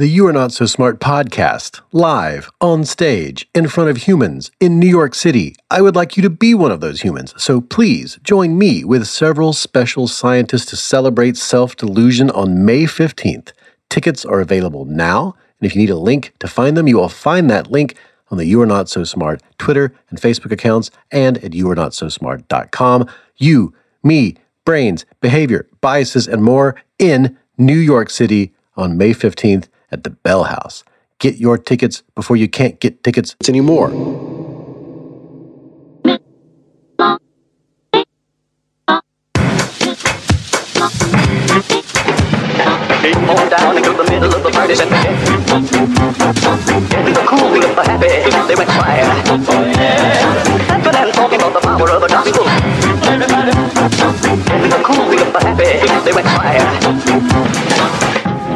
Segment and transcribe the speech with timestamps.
[0.00, 4.78] The You Are Not So Smart podcast, live, on stage, in front of humans, in
[4.78, 5.54] New York City.
[5.70, 9.06] I would like you to be one of those humans, so please join me with
[9.06, 13.52] several special scientists to celebrate self delusion on May 15th.
[13.90, 17.10] Tickets are available now, and if you need a link to find them, you will
[17.10, 17.94] find that link
[18.30, 23.06] on the You Are Not So Smart Twitter and Facebook accounts and at youarenotsosmart.com.
[23.36, 30.04] You, me, brains, behavior, biases, and more in New York City on May 15th at
[30.04, 30.84] the Bell House.
[31.18, 33.90] Get your tickets before you can't get tickets anymore.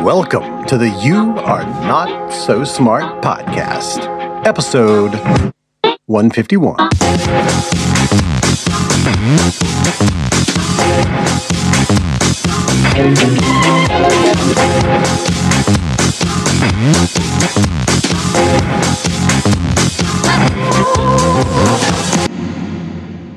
[0.05, 4.05] Welcome to the You Are Not So Smart podcast,
[4.45, 5.15] episode
[6.05, 6.77] 151.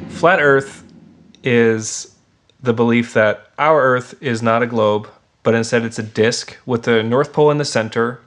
[0.10, 0.84] Flat Earth
[1.46, 2.14] is
[2.62, 5.08] the belief that our Earth is not a globe,
[5.48, 8.20] but instead it's a disk with the North Pole in the center,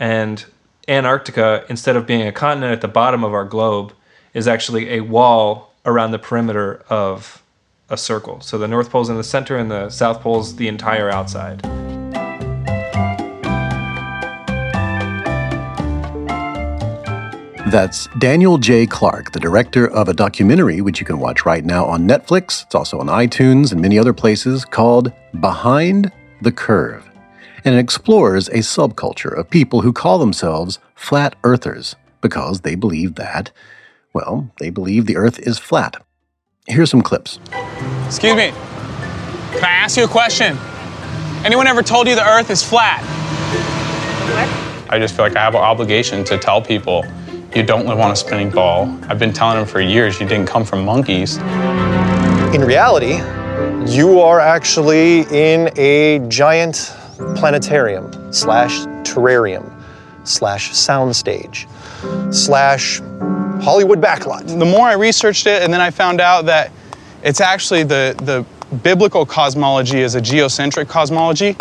[0.00, 0.46] and
[0.88, 3.92] Antarctica, instead of being a continent at the bottom of our globe,
[4.32, 7.42] is actually a wall around the perimeter of
[7.90, 8.40] a circle.
[8.40, 11.60] So the North Pole's in the center, and the South Pole's the entire outside.
[17.70, 18.86] That's Daniel J.
[18.86, 22.64] Clark, the director of a documentary which you can watch right now on Netflix.
[22.64, 27.08] It's also on iTunes and many other places called Behind the Curve.
[27.64, 33.16] And it explores a subculture of people who call themselves flat earthers because they believe
[33.16, 33.50] that,
[34.12, 36.02] well, they believe the earth is flat.
[36.66, 37.38] Here's some clips.
[38.06, 38.52] Excuse me.
[39.52, 40.56] Can I ask you a question?
[41.44, 43.02] Anyone ever told you the earth is flat?
[44.32, 44.92] What?
[44.92, 47.04] I just feel like I have an obligation to tell people
[47.54, 48.84] you don't live on a spinning ball.
[49.08, 51.38] I've been telling them for years you didn't come from monkeys.
[52.54, 53.14] In reality,
[53.88, 56.92] you are actually in a giant
[57.36, 58.72] planetarium slash
[59.04, 59.72] terrarium
[60.24, 61.66] slash soundstage
[62.34, 63.00] slash
[63.62, 64.46] Hollywood backlot.
[64.58, 66.72] The more I researched it, and then I found out that
[67.22, 68.44] it's actually the, the
[68.78, 71.56] biblical cosmology is a geocentric cosmology,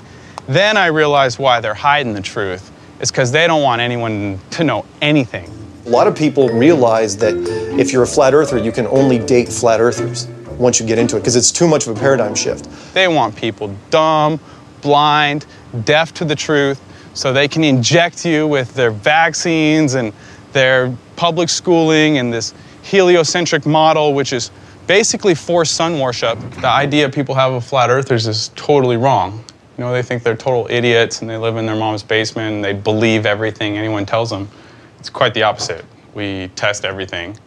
[0.48, 2.72] then I realized why they're hiding the truth.
[3.00, 5.52] It's because they don't want anyone to know anything.
[5.86, 7.36] A lot of people realize that
[7.80, 10.28] if you're a flat earther, you can only date flat earthers
[10.58, 12.68] once you get into it because it's too much of a paradigm shift.
[12.94, 14.40] They want people dumb,
[14.82, 15.46] blind,
[15.84, 16.82] deaf to the truth,
[17.14, 20.14] so they can inject you with their vaccines and
[20.54, 24.52] their public schooling and this heliocentric model, which is
[24.88, 26.40] basically forced sun worship.
[26.62, 29.44] The idea people have of flat earthers is totally wrong.
[29.78, 32.64] You know, they think they're total idiots and they live in their mom's basement and
[32.64, 34.48] they believe everything anyone tells them.
[35.00, 35.84] It's quite the opposite.
[36.14, 37.38] We test everything.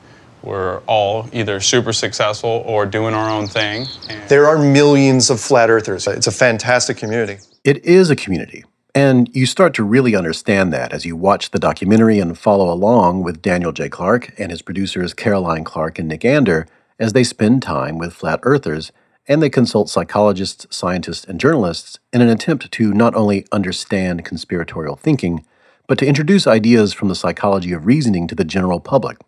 [0.43, 3.87] We're all either super successful or doing our own thing.
[4.09, 6.07] And There are millions of flat earthers.
[6.07, 7.39] It's a fantastic community.
[7.65, 8.65] It is a community.
[8.95, 13.23] And you start to really understand that as you watch the documentary and follow along
[13.23, 13.89] with Daniel J.
[13.89, 16.67] Clark and his producers Caroline Clark and Nick Andert
[16.99, 18.91] as they spend time with flat earthers
[19.29, 24.97] and they consult psychologists, scientists, and journalists in an attempt to not only understand conspiratorial
[24.97, 25.45] thinking,
[25.87, 29.19] but to introduce ideas from the psychology of reasoning to the general public.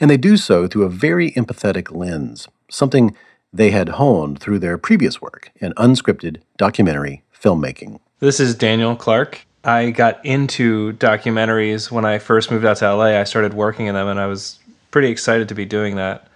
[0.00, 3.16] And they do so through a very empathetic lens, something
[3.52, 8.00] they had honed through their previous work in unscripted documentary filmmaking.
[8.18, 9.46] This is Daniel Clark.
[9.62, 13.18] I got into documentaries when I first moved out to LA.
[13.18, 14.58] I started working in them and I was
[14.90, 16.28] pretty excited to be doing that.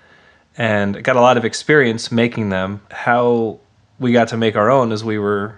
[0.56, 2.80] And got a lot of experience making them.
[2.90, 3.60] How
[3.98, 5.56] we got to make our own is we were,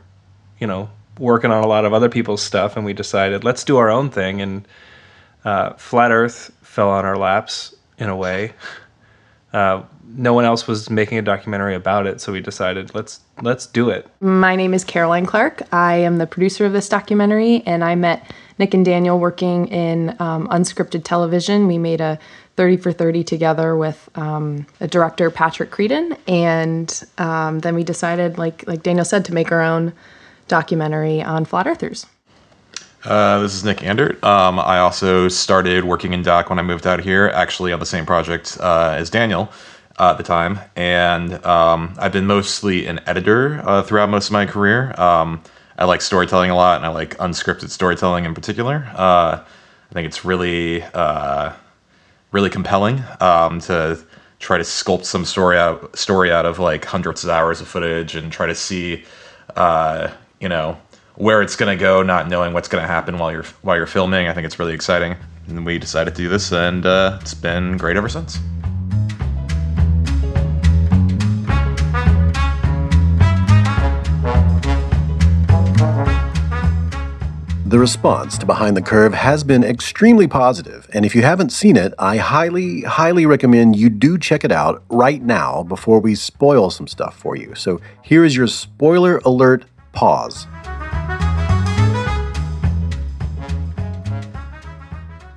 [0.58, 3.76] you know, working on a lot of other people's stuff and we decided let's do
[3.76, 4.40] our own thing.
[4.40, 4.66] And
[5.44, 8.52] uh, Flat Earth fell on our laps in a way.
[9.52, 13.66] Uh, no one else was making a documentary about it, so we decided let's let's
[13.66, 14.08] do it.
[14.20, 15.62] My name is Caroline Clark.
[15.72, 20.10] I am the producer of this documentary, and I met Nick and Daniel working in
[20.20, 21.66] um, unscripted television.
[21.66, 22.20] We made a
[22.56, 28.38] 30 for 30 together with um, a director, Patrick Creadon, and um, then we decided,
[28.38, 29.92] like like Daniel said, to make our own
[30.46, 32.06] documentary on flat earthers.
[33.02, 34.22] Uh, this is Nick Andert.
[34.22, 37.86] Um, I also started working in doc when I moved out here, actually on the
[37.86, 39.50] same project uh, as Daniel
[39.98, 40.60] uh, at the time.
[40.76, 44.92] And um, I've been mostly an editor uh, throughout most of my career.
[45.00, 45.42] Um,
[45.78, 48.86] I like storytelling a lot, and I like unscripted storytelling in particular.
[48.94, 50.84] Uh, I think it's really
[52.32, 53.98] really compelling um, to
[54.38, 58.14] try to sculpt some story out story out of like hundreds of hours of footage
[58.14, 59.04] and try to see
[60.38, 60.78] you know
[61.20, 63.86] where it's going to go, not knowing what's going to happen while you're while you're
[63.86, 64.26] filming.
[64.26, 65.16] I think it's really exciting,
[65.48, 68.38] and we decided to do this, and uh, it's been great ever since.
[77.66, 81.76] The response to Behind the Curve has been extremely positive, and if you haven't seen
[81.76, 86.70] it, I highly, highly recommend you do check it out right now before we spoil
[86.70, 87.54] some stuff for you.
[87.54, 90.48] So here is your spoiler alert pause.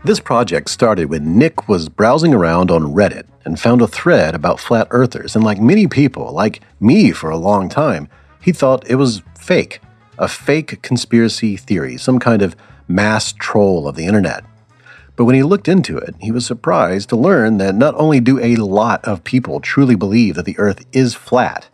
[0.05, 4.59] This project started when Nick was browsing around on Reddit and found a thread about
[4.59, 8.09] flat earthers, and like many people, like me for a long time,
[8.41, 9.79] he thought it was fake
[10.17, 12.55] a fake conspiracy theory, some kind of
[12.87, 14.43] mass troll of the internet.
[15.15, 18.39] But when he looked into it, he was surprised to learn that not only do
[18.39, 21.67] a lot of people truly believe that the Earth is flat,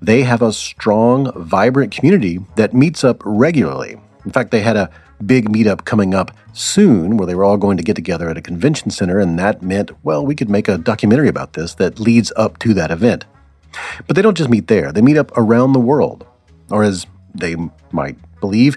[0.00, 4.00] they have a strong, vibrant community that meets up regularly.
[4.24, 4.90] In fact, they had a
[5.24, 8.42] big meetup coming up soon where they were all going to get together at a
[8.42, 12.32] convention center, and that meant, well, we could make a documentary about this that leads
[12.36, 13.24] up to that event.
[14.06, 16.26] But they don't just meet there, they meet up around the world,
[16.70, 17.56] or as they
[17.90, 18.76] might believe,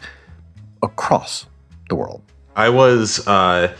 [0.82, 1.46] across
[1.90, 2.22] the world.
[2.56, 3.76] I was uh,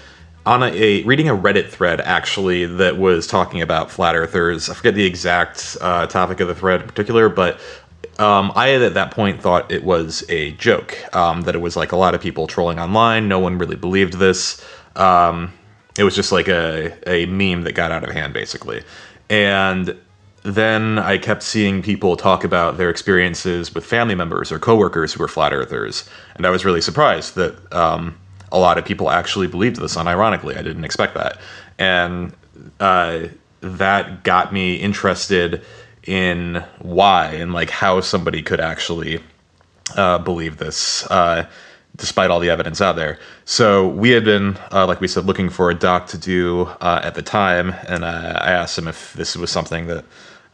[0.46, 4.70] on a, a, reading a Reddit thread actually that was talking about flat earthers.
[4.70, 7.60] I forget the exact uh, topic of the thread in particular, but
[8.20, 10.98] um, I at that point thought it was a joke.
[11.16, 13.28] Um, that it was like a lot of people trolling online.
[13.28, 14.64] No one really believed this.
[14.96, 15.52] Um,
[15.98, 18.84] it was just like a, a meme that got out of hand, basically.
[19.30, 19.98] And
[20.44, 25.20] then I kept seeing people talk about their experiences with family members or coworkers who
[25.20, 28.16] were flat earthers, and I was really surprised that um,
[28.52, 29.96] a lot of people actually believed this.
[29.96, 31.40] Unironically, I didn't expect that,
[31.80, 32.32] and
[32.80, 33.28] uh,
[33.62, 35.64] that got me interested
[36.06, 39.22] in why and like how somebody could actually
[39.96, 41.06] uh, believe this.
[41.08, 41.48] Uh,
[41.98, 43.18] despite all the evidence out there.
[43.46, 47.00] So we had been, uh, like we said, looking for a doc to do uh,
[47.02, 50.04] at the time, and uh, I asked him if this was something that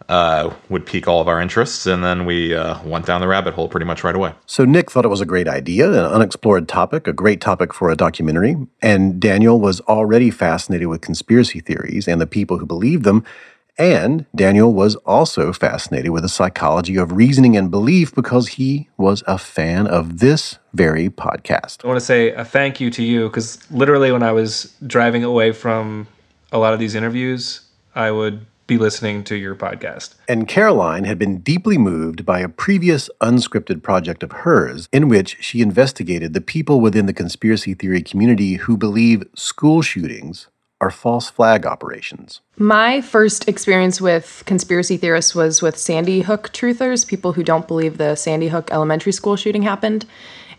[0.07, 2.53] uh, would pique all of our interests, and then we
[2.83, 4.33] went down the rabbit hole pretty much right away.
[4.45, 7.89] So Nick thought it was a great idea, an unexplored topic, a great topic for
[7.89, 13.01] a documentary, and Daniel was already fascinated with conspiracy theories and the people who believe
[13.03, 13.24] them.
[13.77, 19.23] And Daniel was also fascinated with the psychology of reasoning and belief because he was
[19.27, 21.83] a fan of this very podcast.
[21.83, 25.23] I want to say a thank you to you because literally, when I was driving
[25.23, 26.07] away from
[26.51, 27.62] a lot of these interviews,
[27.95, 30.15] I would be listening to your podcast.
[30.29, 35.38] And Caroline had been deeply moved by a previous unscripted project of hers in which
[35.41, 40.47] she investigated the people within the conspiracy theory community who believe school shootings
[40.81, 42.42] are false flag operations.
[42.57, 47.98] My first experience with conspiracy theorists was with Sandy Hook truthers, people who don't believe
[47.98, 50.06] the Sandy Hook elementary school shooting happened.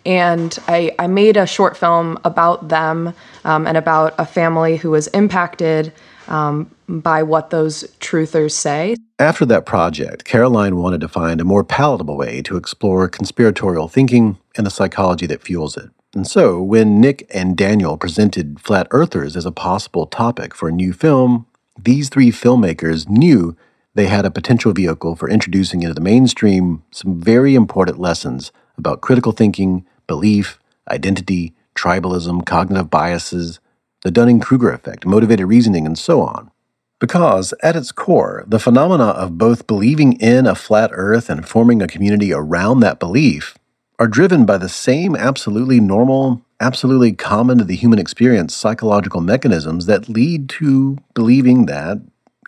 [0.06, 3.14] And I, I made a short film about them
[3.44, 5.92] um, and about a family who was impacted
[6.28, 8.96] um, by what those truthers say.
[9.18, 14.38] After that project, Caroline wanted to find a more palatable way to explore conspiratorial thinking
[14.56, 15.90] and the psychology that fuels it.
[16.14, 20.72] And so, when Nick and Daniel presented Flat Earthers as a possible topic for a
[20.72, 21.46] new film,
[21.78, 23.56] these three filmmakers knew
[23.94, 29.00] they had a potential vehicle for introducing into the mainstream some very important lessons about
[29.00, 30.58] critical thinking, belief,
[30.90, 33.58] identity, tribalism, cognitive biases,
[34.02, 36.50] the Dunning Kruger effect, motivated reasoning, and so on.
[36.98, 41.80] Because, at its core, the phenomena of both believing in a flat earth and forming
[41.80, 43.56] a community around that belief
[44.02, 49.86] are driven by the same absolutely normal, absolutely common to the human experience psychological mechanisms
[49.86, 51.98] that lead to believing that,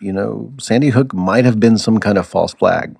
[0.01, 2.97] you know, Sandy Hook might have been some kind of false flag.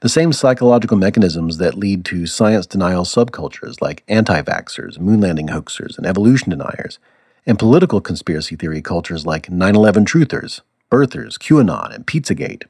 [0.00, 5.46] The same psychological mechanisms that lead to science denial subcultures like anti vaxxers, moon landing
[5.46, 6.98] hoaxers, and evolution deniers
[7.46, 12.64] and political conspiracy theory cultures like 9 11 truthers, birthers, QAnon, and Pizzagate.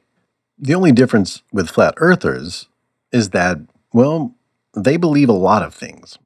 [0.59, 2.67] The only difference with flat earthers
[3.11, 3.57] is that,
[3.91, 4.35] well,
[4.75, 6.17] they believe a lot of things.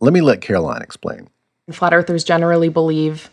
[0.00, 1.28] Let me let Caroline explain.
[1.70, 3.30] Flat earthers generally believe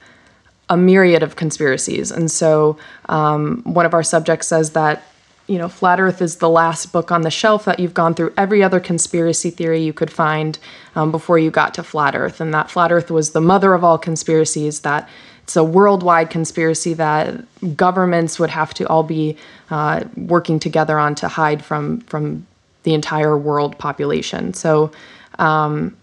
[0.70, 2.12] a myriad of conspiracies.
[2.12, 5.04] And so um, one of our subjects says that
[5.50, 8.32] you know, Flat Earth is the last book on the shelf that you've gone through
[8.38, 10.60] every other conspiracy theory you could find
[10.96, 12.40] um, before you got to Flat Earth.
[12.40, 15.10] And that Flat Earth was the mother of all conspiracies, that
[15.42, 17.44] it's a worldwide conspiracy that
[17.76, 19.36] governments would have to all be
[19.72, 22.46] uh, working together on to hide from, from
[22.84, 24.54] the entire world population.
[24.54, 24.92] So,
[25.38, 25.96] um,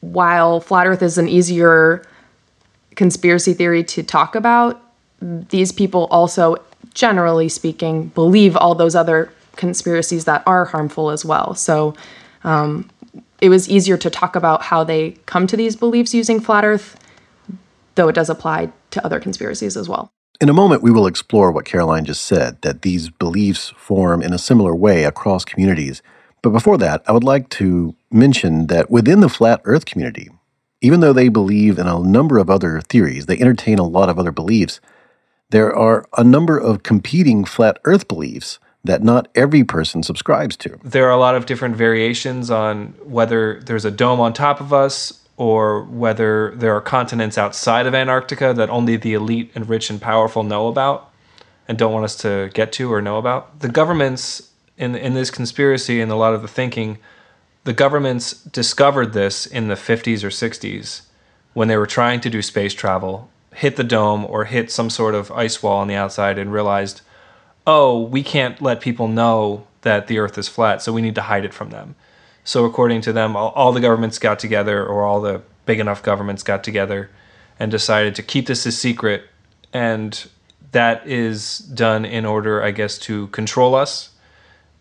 [0.00, 2.04] while flat Earth is an easier
[2.94, 4.80] conspiracy theory to talk about,
[5.20, 6.56] these people also,
[6.94, 11.54] generally speaking, believe all those other conspiracies that are harmful as well.
[11.54, 11.94] So,
[12.44, 12.88] um,
[13.40, 16.98] it was easier to talk about how they come to these beliefs using flat Earth,
[17.96, 20.10] though it does apply to other conspiracies as well.
[20.38, 24.34] In a moment, we will explore what Caroline just said that these beliefs form in
[24.34, 26.02] a similar way across communities.
[26.42, 30.28] But before that, I would like to mention that within the flat earth community,
[30.82, 34.18] even though they believe in a number of other theories, they entertain a lot of
[34.18, 34.78] other beliefs,
[35.50, 40.78] there are a number of competing flat earth beliefs that not every person subscribes to.
[40.84, 44.72] There are a lot of different variations on whether there's a dome on top of
[44.72, 49.90] us or whether there are continents outside of Antarctica that only the elite and rich
[49.90, 51.10] and powerful know about
[51.68, 53.60] and don't want us to get to or know about.
[53.60, 56.98] The governments in in this conspiracy and a lot of the thinking,
[57.64, 61.02] the governments discovered this in the 50s or 60s
[61.54, 65.14] when they were trying to do space travel, hit the dome or hit some sort
[65.14, 67.00] of ice wall on the outside and realized,
[67.66, 71.22] "Oh, we can't let people know that the earth is flat, so we need to
[71.22, 71.94] hide it from them."
[72.46, 76.00] So, according to them, all, all, the governments got together, or all the big enough
[76.00, 77.10] governments got together
[77.58, 79.24] and decided to keep this a secret.
[79.72, 80.28] And
[80.70, 84.10] that is done in order, I guess, to control us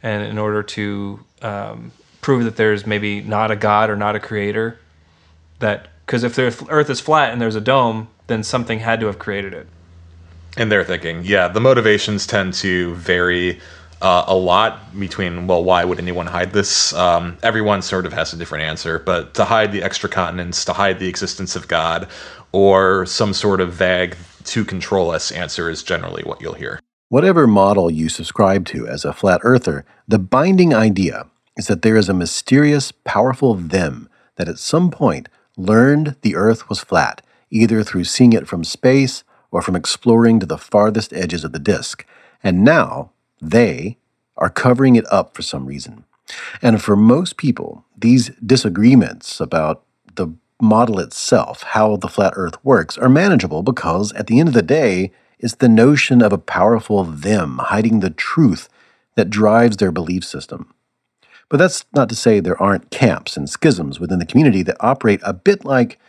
[0.04, 1.92] and in order to um,
[2.22, 4.80] prove that there's maybe not a God or not a creator.
[5.58, 9.08] That because if the earth is flat and there's a dome, then something had to
[9.08, 9.68] have created it.
[10.56, 13.60] And they're thinking, yeah, the motivations tend to vary
[14.02, 16.94] uh, a lot between well why would anyone hide this?
[16.94, 20.74] Um, everyone sort of has a different answer but to hide the extra continents to
[20.74, 22.08] hide the existence of god
[22.52, 26.80] or some sort of vague to control us answer is generally what you'll hear.
[27.10, 31.96] Whatever model you subscribe to as a flat earther the binding idea is that there
[31.96, 37.84] is a mysterious powerful them that at some point learned the earth was flat either
[37.84, 42.06] through seeing it from space or from exploring to the farthest edges of the disk.
[42.44, 43.12] And now
[43.42, 43.98] they
[44.38, 46.06] are covering it up for some reason.
[46.62, 49.84] And for most people, these disagreements about
[50.16, 54.54] the model itself, how the flat earth works, are manageable because at the end of
[54.54, 58.70] the day, it's the notion of a powerful them hiding the truth
[59.16, 60.74] that drives their belief system.
[61.50, 65.22] But that's not to say there aren't camps and schisms within the community that operate
[65.24, 66.00] a bit like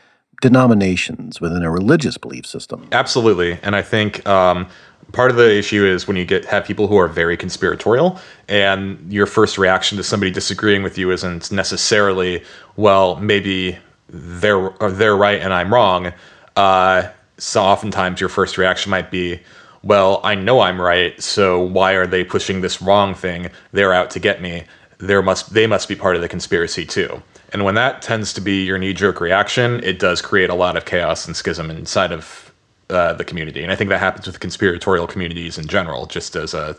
[0.40, 2.88] denominations within a religious belief system.
[2.92, 3.58] Absolutely.
[3.62, 4.68] And I think um,
[5.12, 9.12] part of the issue is when you get have people who are very conspiratorial and
[9.12, 12.42] your first reaction to somebody disagreeing with you isn't necessarily
[12.76, 16.12] well maybe they're they're right and I'm wrong
[16.56, 17.08] uh,
[17.38, 19.40] so oftentimes your first reaction might be
[19.82, 23.50] well I know I'm right so why are they pushing this wrong thing?
[23.72, 24.64] They're out to get me.
[24.98, 27.22] There must they must be part of the conspiracy too.
[27.52, 30.76] And when that tends to be your knee jerk reaction it does create a lot
[30.76, 32.45] of chaos and schism inside of
[32.90, 36.54] uh, the community, and I think that happens with conspiratorial communities in general, just as
[36.54, 36.76] a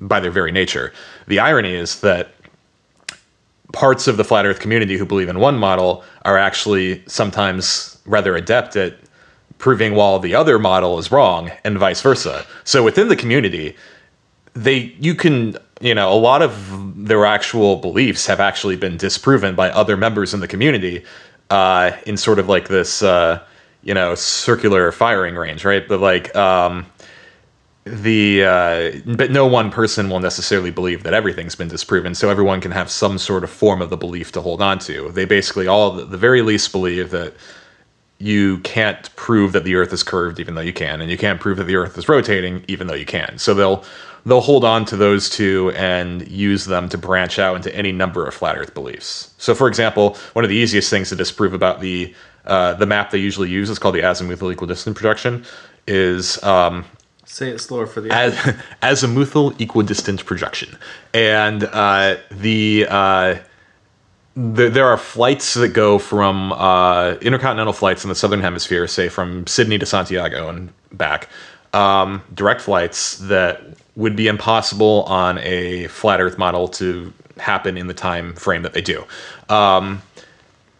[0.00, 0.92] by their very nature.
[1.26, 2.30] The irony is that
[3.72, 8.36] parts of the flat Earth community who believe in one model are actually sometimes rather
[8.36, 8.96] adept at
[9.58, 12.44] proving while the other model is wrong, and vice versa.
[12.64, 13.76] So within the community,
[14.54, 19.54] they you can you know a lot of their actual beliefs have actually been disproven
[19.54, 21.04] by other members in the community
[21.50, 23.02] uh, in sort of like this.
[23.02, 23.42] Uh,
[23.86, 25.86] you know circular firing range, right?
[25.86, 26.86] But like um,
[27.84, 32.60] the uh, but no one person will necessarily believe that everything's been disproven, so everyone
[32.60, 35.10] can have some sort of form of the belief to hold on to.
[35.12, 37.34] They basically all the very least believe that
[38.18, 41.38] you can't prove that the earth is curved even though you can and you can't
[41.38, 43.84] prove that the earth is rotating even though you can so they'll
[44.24, 48.26] they'll hold on to those two and use them to branch out into any number
[48.26, 51.80] of flat earth beliefs so for example one of the easiest things to disprove about
[51.82, 52.14] the
[52.46, 55.44] uh, the map they usually use is called the azimuthal equidistant projection.
[55.86, 56.84] Is um,
[57.24, 58.34] say it slower for the az-
[58.82, 60.76] azimuthal equidistant projection,
[61.14, 63.36] and uh, the, uh,
[64.34, 69.08] the there are flights that go from uh, intercontinental flights in the southern hemisphere, say
[69.08, 71.28] from Sydney to Santiago and back,
[71.72, 73.62] um, direct flights that
[73.96, 78.72] would be impossible on a flat Earth model to happen in the time frame that
[78.72, 79.04] they do.
[79.48, 80.02] Um,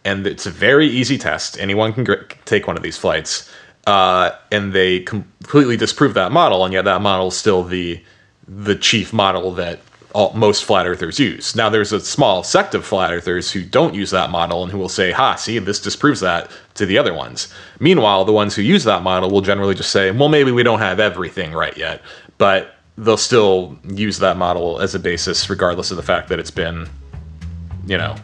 [0.07, 1.59] and it's a very easy test.
[1.59, 2.07] Anyone can
[2.45, 3.51] take one of these flights,
[3.85, 8.01] uh, and they completely disprove that model, and yet that model is still the
[8.47, 9.79] the chief model that
[10.13, 11.53] all, most flat earthers use.
[11.53, 14.77] Now, there's a small sect of flat earthers who don't use that model and who
[14.77, 18.61] will say, "Ha, see, this disproves that to the other ones." Meanwhile, the ones who
[18.61, 22.01] use that model will generally just say, "Well, maybe we don't have everything right yet,
[22.37, 26.51] but they'll still use that model as a basis, regardless of the fact that it's
[26.63, 26.87] been,
[27.85, 28.15] you know,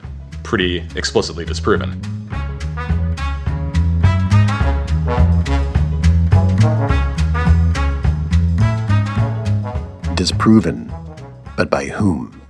[0.44, 2.00] pretty explicitly disproven.
[10.16, 10.94] Disproven.
[11.58, 12.42] But by whom?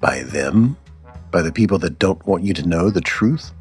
[0.00, 0.76] By them?
[1.30, 3.52] By the people that don't want you to know the truth?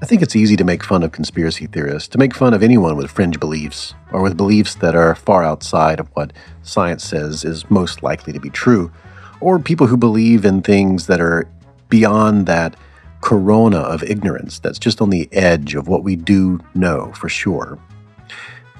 [0.00, 2.96] I think it's easy to make fun of conspiracy theorists, to make fun of anyone
[2.96, 7.68] with fringe beliefs, or with beliefs that are far outside of what science says is
[7.68, 8.92] most likely to be true,
[9.40, 11.48] or people who believe in things that are
[11.88, 12.76] beyond that
[13.20, 17.78] corona of ignorance that's just on the edge of what we do know for sure.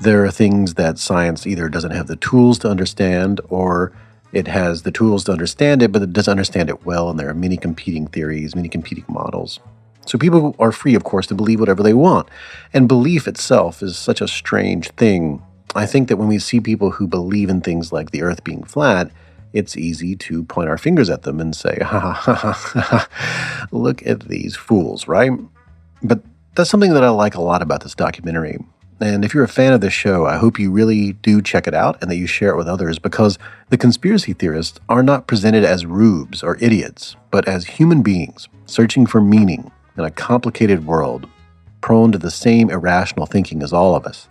[0.00, 3.92] There are things that science either doesn't have the tools to understand or
[4.32, 7.30] it has the tools to understand it, but it doesn't understand it well, and there
[7.30, 9.58] are many competing theories, many competing models.
[10.06, 12.28] So people are free, of course, to believe whatever they want.
[12.72, 15.42] And belief itself is such a strange thing.
[15.74, 18.64] I think that when we see people who believe in things like the earth being
[18.64, 19.10] flat,
[19.52, 24.06] it's easy to point our fingers at them and say, ha ha ha ha, look
[24.06, 25.32] at these fools, right?
[26.02, 26.20] But
[26.54, 28.58] that's something that I like a lot about this documentary.
[29.00, 31.74] And if you're a fan of this show, I hope you really do check it
[31.74, 33.38] out and that you share it with others because
[33.68, 39.06] the conspiracy theorists are not presented as rubes or idiots, but as human beings searching
[39.06, 41.28] for meaning in a complicated world,
[41.80, 44.28] prone to the same irrational thinking as all of us.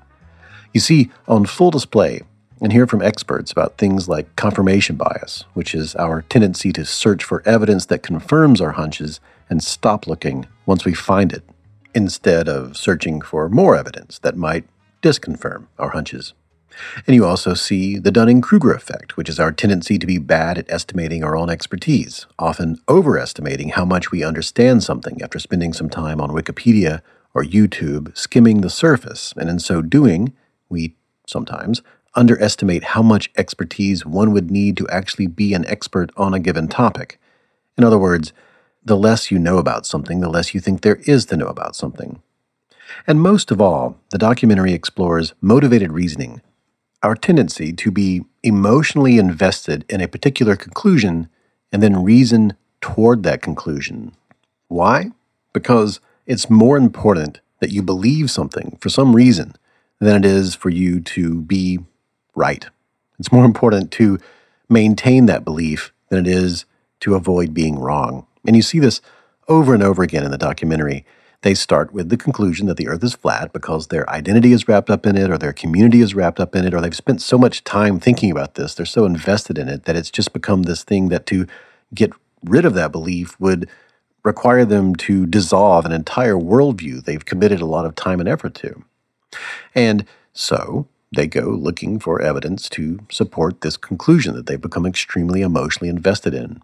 [0.74, 2.22] You see, on full display,
[2.62, 7.24] and hear from experts about things like confirmation bias, which is our tendency to search
[7.24, 11.44] for evidence that confirms our hunches and stop looking once we find it,
[11.94, 14.66] instead of searching for more evidence that might
[15.02, 16.34] disconfirm our hunches.
[17.08, 20.58] And you also see the Dunning Kruger effect, which is our tendency to be bad
[20.58, 25.90] at estimating our own expertise, often overestimating how much we understand something after spending some
[25.90, 27.02] time on Wikipedia
[27.34, 29.34] or YouTube skimming the surface.
[29.38, 30.34] And in so doing,
[30.70, 30.96] we
[31.26, 31.82] sometimes
[32.18, 36.68] underestimate how much expertise one would need to actually be an expert on a given
[36.68, 37.20] topic.
[37.78, 38.34] In other words,
[38.84, 41.76] the less you know about something, the less you think there is to know about
[41.76, 42.22] something.
[43.06, 46.42] And most of all, the documentary explores motivated reasoning,
[47.04, 51.30] our tendency to be emotionally invested in a particular conclusion
[51.72, 54.14] and then reason toward that conclusion.
[54.68, 55.12] Why?
[55.54, 59.54] Because it's more important that you believe something for some reason
[60.00, 61.80] than it is for you to be
[62.38, 62.66] right.
[63.20, 64.20] It's more important to
[64.70, 66.66] maintain that belief than it is
[67.02, 68.26] to avoid being wrong.
[68.46, 69.02] And you see this
[69.48, 71.06] over and over again in the documentary.
[71.42, 74.90] They start with the conclusion that the earth is flat because their identity is wrapped
[74.90, 77.38] up in it, or their community is wrapped up in it, or they've spent so
[77.38, 80.84] much time thinking about this, they're so invested in it that it's just become this
[80.84, 81.46] thing that to
[81.94, 82.12] get
[82.44, 83.70] rid of that belief would
[84.24, 88.54] require them to dissolve an entire worldview they've committed a lot of time and effort
[88.56, 88.84] to.
[89.74, 95.42] And so they go looking for evidence to support this conclusion that they've become extremely
[95.42, 96.62] emotionally invested in.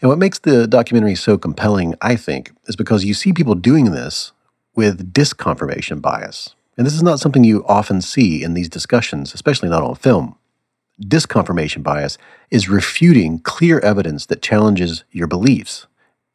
[0.00, 3.90] And what makes the documentary so compelling, I think, is because you see people doing
[3.90, 4.32] this
[4.76, 6.54] with disconfirmation bias.
[6.76, 10.36] And this is not something you often see in these discussions, especially not on film.
[11.02, 12.18] Disconfirmation bias
[12.50, 15.88] is refuting clear evidence that challenges your beliefs.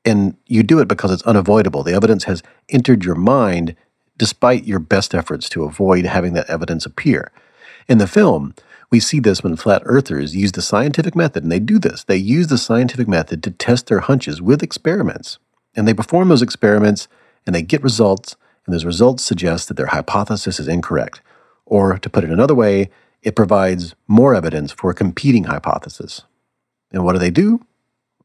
[0.04, 1.84] And you do it because it's unavoidable.
[1.84, 3.76] The evidence has entered your mind
[4.18, 7.32] despite your best efforts to avoid having that evidence appear.
[7.88, 8.54] In the film,
[8.92, 12.04] we see this when flat earthers use the scientific method, and they do this.
[12.04, 15.40] They use the scientific method to test their hunches with experiments.
[15.76, 17.08] And they perform those experiments
[17.46, 21.22] and they get results, and those results suggest that their hypothesis is incorrect.
[21.66, 22.90] Or, to put it another way,
[23.22, 26.22] it provides more evidence for a competing hypothesis.
[26.92, 27.66] And what do they do?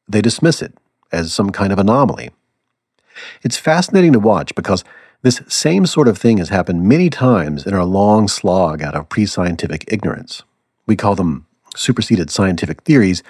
[0.08, 0.74] They dismiss it
[1.10, 2.30] as some kind of anomaly.
[3.42, 4.84] It's fascinating to watch because
[5.22, 9.08] this same sort of thing has happened many times in our long slog out of
[9.08, 10.42] pre scientific ignorance.
[10.86, 13.22] We call them superseded scientific theories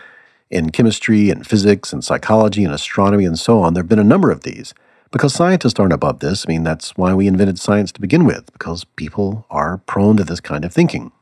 [0.51, 3.75] in chemistry and physics and psychology and astronomy and so on.
[3.75, 4.75] There have been a number of these.
[5.11, 8.53] Because scientists aren't above this, I mean, that's why we invented science to begin with,
[8.53, 11.13] because people are prone to this kind of thinking.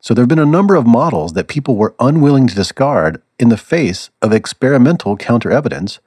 [0.00, 3.50] So there have been a number of models that people were unwilling to discard in
[3.50, 6.00] the face of experimental counter evidence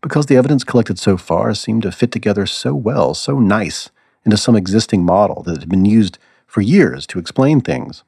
[0.00, 3.90] because the evidence collected so far seemed to fit together so well, so nice,
[4.24, 8.04] into some existing model that had been used for years to explain things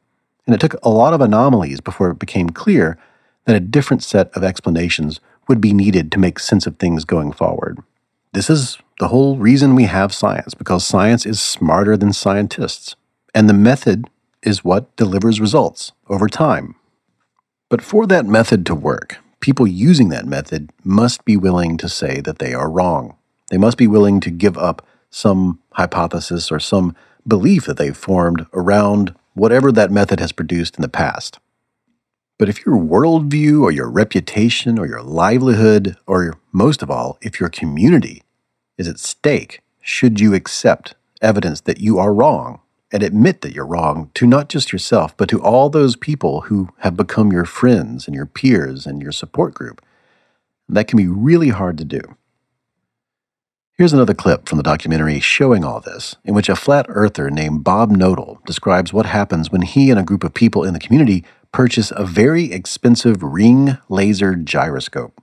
[0.46, 2.98] and it took a lot of anomalies before it became clear
[3.44, 7.32] that a different set of explanations would be needed to make sense of things going
[7.32, 7.78] forward.
[8.32, 12.96] This is the whole reason we have science, because science is smarter than scientists,
[13.34, 14.08] and the method
[14.42, 16.74] is what delivers results over time.
[17.68, 22.20] But for that method to work, people using that method must be willing to say
[22.22, 23.16] that they are wrong.
[23.50, 26.96] They must be willing to give up some hypothesis or some
[27.28, 31.38] belief that they've formed around whatever that method has produced in the past.
[32.38, 37.38] But if your worldview or your reputation or your livelihood, or most of all, if
[37.38, 38.22] your community
[38.78, 42.61] is at stake, should you accept evidence that you are wrong
[42.92, 46.68] and admit that you're wrong to not just yourself, but to all those people who
[46.78, 49.82] have become your friends and your peers and your support group?
[50.68, 52.00] That can be really hard to do.
[53.78, 57.64] Here's another clip from the documentary showing all this, in which a flat earther named
[57.64, 61.24] Bob Knodel describes what happens when he and a group of people in the community
[61.52, 65.20] purchase a very expensive ring laser gyroscope.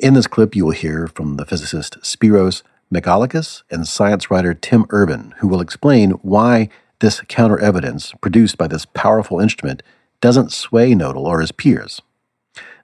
[0.00, 4.86] In this clip, you will hear from the physicist Spiros Michalakis and science writer Tim
[4.88, 6.70] Urban, who will explain why
[7.00, 9.82] this counter evidence produced by this powerful instrument
[10.22, 12.00] doesn't sway Knodel or his peers.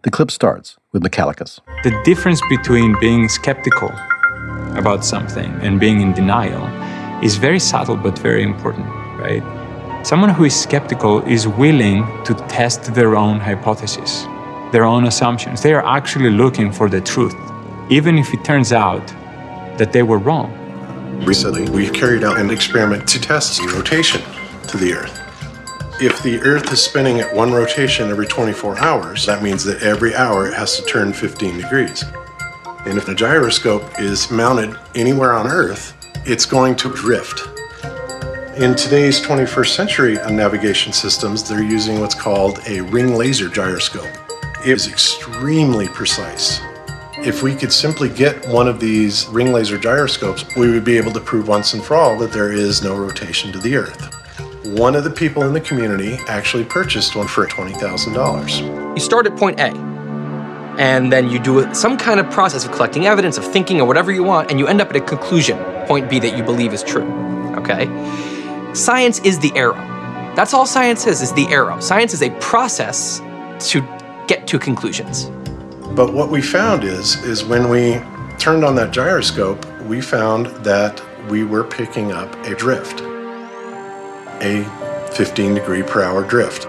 [0.03, 1.61] The clip starts with Michalakis.
[1.85, 3.89] The difference between being skeptical
[4.77, 6.67] about something and being in denial
[7.25, 8.87] is very subtle but very important,
[9.19, 9.43] right?
[10.05, 14.25] Someone who is skeptical is willing to test their own hypotheses,
[14.71, 15.63] their own assumptions.
[15.63, 17.35] They are actually looking for the truth,
[17.89, 19.15] even if it turns out
[19.79, 20.53] that they were wrong.
[21.25, 24.21] Recently, we've carried out an experiment to test the rotation
[24.69, 25.21] to the Earth.
[26.03, 30.15] If the Earth is spinning at one rotation every 24 hours, that means that every
[30.15, 32.05] hour it has to turn 15 degrees.
[32.85, 35.95] And if the gyroscope is mounted anywhere on Earth,
[36.27, 37.49] it's going to drift.
[38.57, 44.07] In today's 21st century navigation systems, they're using what's called a ring laser gyroscope.
[44.61, 46.61] It is extremely precise.
[47.25, 51.11] If we could simply get one of these ring laser gyroscopes, we would be able
[51.13, 54.15] to prove once and for all that there is no rotation to the Earth.
[54.67, 58.95] One of the people in the community actually purchased one for $20,000.
[58.95, 59.71] You start at point A,
[60.79, 64.13] and then you do some kind of process of collecting evidence, of thinking, or whatever
[64.13, 65.57] you want, and you end up at a conclusion,
[65.87, 67.11] point B, that you believe is true.
[67.57, 67.87] Okay?
[68.75, 69.77] Science is the arrow.
[70.37, 71.81] That's all science is, is the arrow.
[71.81, 73.21] Science is a process
[73.71, 73.81] to
[74.27, 75.31] get to conclusions.
[75.95, 78.01] But what we found is, is when we
[78.37, 83.01] turned on that gyroscope, we found that we were picking up a drift,
[84.43, 84.65] a
[85.15, 86.65] 15 degree per hour drift.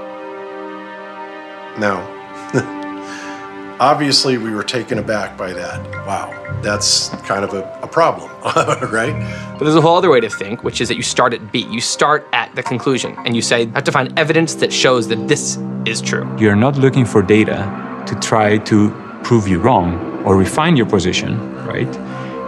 [1.80, 2.06] Now,
[3.80, 5.84] obviously we were taken aback by that.
[6.06, 8.30] Wow, that's kind of a, a problem,
[8.92, 9.14] right?
[9.54, 11.66] But there's a whole other way to think, which is that you start at B.
[11.72, 15.08] You start at the conclusion and you say, I have to find evidence that shows
[15.08, 15.58] that this
[15.88, 16.32] is true.
[16.38, 21.32] You're not looking for data to try to prove you wrong or refine your position,
[21.66, 21.92] right?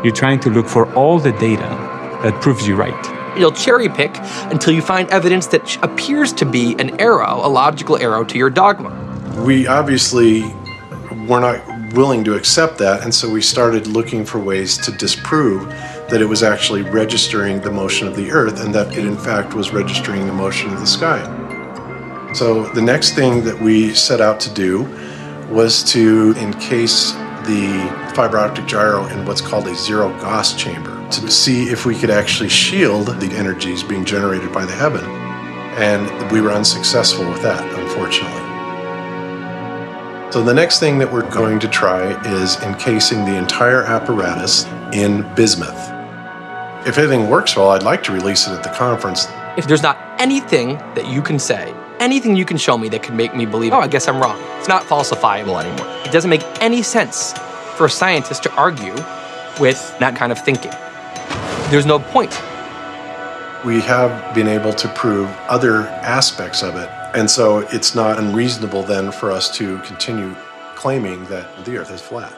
[0.06, 1.68] You're trying to look for all the data
[2.22, 2.96] that proves you right.
[3.36, 4.12] You'll cherry pick
[4.54, 8.52] until you find evidence that appears to be an arrow, a logical arrow to your
[8.52, 8.94] dogma.
[9.44, 10.44] We obviously
[11.28, 15.68] were not willing to accept that, and so we started looking for ways to disprove
[16.10, 19.56] that it was actually registering the motion of the Earth and that it, in fact,
[19.56, 21.24] was registering the motion of the sky.
[22.34, 24.86] So the next thing that we set out to do
[25.50, 27.14] was to encase
[27.48, 31.96] the fiber optic gyro in what's called a zero Gauss chamber to see if we
[31.96, 35.06] could actually shield the energies being generated by the heaven.
[35.78, 38.44] And we were unsuccessful with that, unfortunately.
[40.32, 45.22] So the next thing that we're going to try is encasing the entire apparatus in
[45.36, 45.92] bismuth.
[46.86, 49.28] If everything works well, I'd like to release it at the conference.
[49.56, 53.16] If there's not anything that you can say, anything you can show me that could
[53.16, 55.88] make me believe, oh, I guess I'm wrong, it's not falsifiable anymore.
[56.06, 57.34] It doesn't make any sense
[57.76, 58.94] for a scientist to argue
[59.60, 60.72] with that kind of thinking.
[61.70, 62.32] There's no point.
[63.66, 68.84] We have been able to prove other aspects of it, and so it's not unreasonable
[68.84, 70.36] then for us to continue
[70.76, 72.34] claiming that the Earth is flat.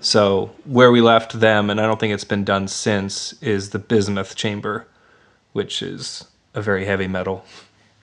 [0.00, 3.78] So where we left them, and I don't think it's been done since, is the
[3.78, 4.88] bismuth chamber,
[5.52, 7.44] which is a very heavy metal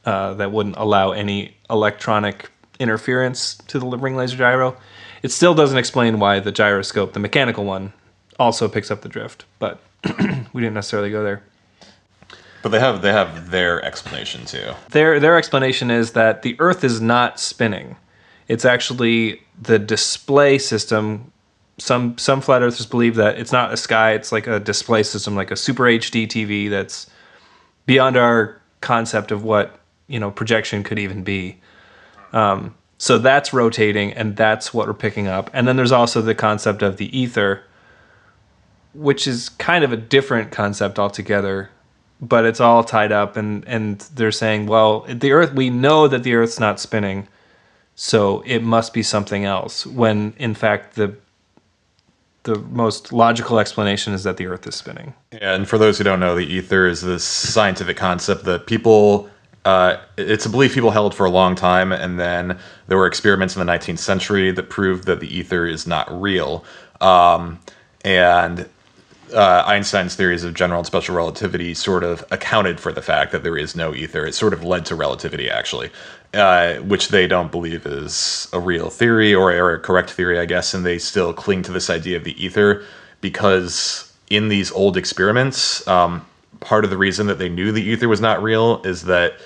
[0.05, 4.75] uh, that wouldn't allow any electronic interference to the ring laser gyro.
[5.21, 7.93] It still doesn't explain why the gyroscope, the mechanical one,
[8.39, 9.79] also picks up the drift, but
[10.53, 11.43] we didn't necessarily go there.
[12.62, 14.73] But they have they have their explanation too.
[14.89, 17.95] Their their explanation is that the Earth is not spinning.
[18.47, 21.31] It's actually the display system.
[21.77, 25.35] Some some flat earthers believe that it's not a sky, it's like a display system,
[25.35, 27.09] like a super HD TV that's
[27.89, 31.60] beyond our concept of what, you know, projection could even be.
[32.34, 35.49] Um, so that's rotating and that's what we're picking up.
[35.54, 37.63] And then there's also the concept of the ether,
[38.93, 41.71] which is kind of a different concept altogether
[42.21, 46.23] but it's all tied up and and they're saying well the earth we know that
[46.23, 47.25] the earth's not spinning
[47.95, 51.15] so it must be something else when in fact the
[52.49, 56.19] the most logical explanation is that the earth is spinning and for those who don't
[56.19, 59.29] know, the ether is this scientific concept that people
[59.65, 62.57] uh, it's a belief people held for a long time, and then
[62.88, 66.63] there were experiments in the 19th century that proved that the ether is not real.
[67.01, 67.59] Um,
[68.05, 68.67] and
[69.33, 73.43] uh, Einstein's theories of general and special relativity sort of accounted for the fact that
[73.43, 74.25] there is no ether.
[74.25, 75.91] It sort of led to relativity, actually,
[76.34, 80.74] uh, which they don't believe is a real theory or, a correct theory, I guess,
[80.74, 82.86] and they still cling to this idea of the ether
[83.22, 86.26] because in these old experiments, um,
[86.60, 89.39] part of the reason that they knew the ether was not real is that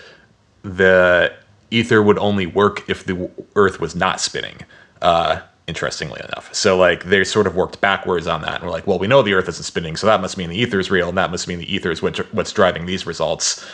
[0.63, 1.33] the
[1.71, 4.57] ether would only work if the Earth was not spinning.
[5.01, 8.85] Uh, interestingly enough, so like they sort of worked backwards on that, and we're like,
[8.85, 11.07] well, we know the Earth isn't spinning, so that must mean the ether is real,
[11.07, 13.65] and that must mean the ether is what's, what's driving these results.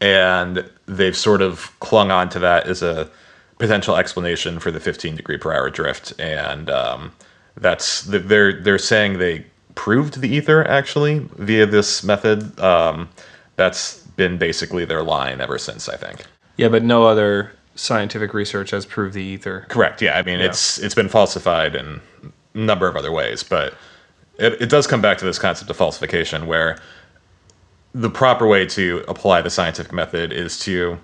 [0.00, 3.10] And they've sort of clung on to that as a
[3.58, 7.12] potential explanation for the 15 degree per hour drift, and um,
[7.56, 12.58] that's they're they're saying they proved the ether actually via this method.
[12.60, 13.08] Um,
[13.56, 16.24] that's been basically their line ever since, I think.
[16.56, 19.66] Yeah, but no other scientific research has proved the ether.
[19.68, 20.00] Correct.
[20.02, 20.46] Yeah, I mean Yeah.
[20.46, 22.00] it's it's been falsified in
[22.54, 23.74] a number of other ways, but
[24.38, 26.78] it, it does come back to this concept of falsification where
[27.98, 30.98] the proper way to apply the scientific method is to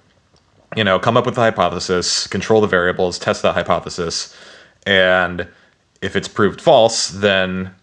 [0.76, 4.34] you know come up with a hypothesis control the variables test that hypothesis
[4.86, 5.48] and
[6.00, 7.74] if it's proved false then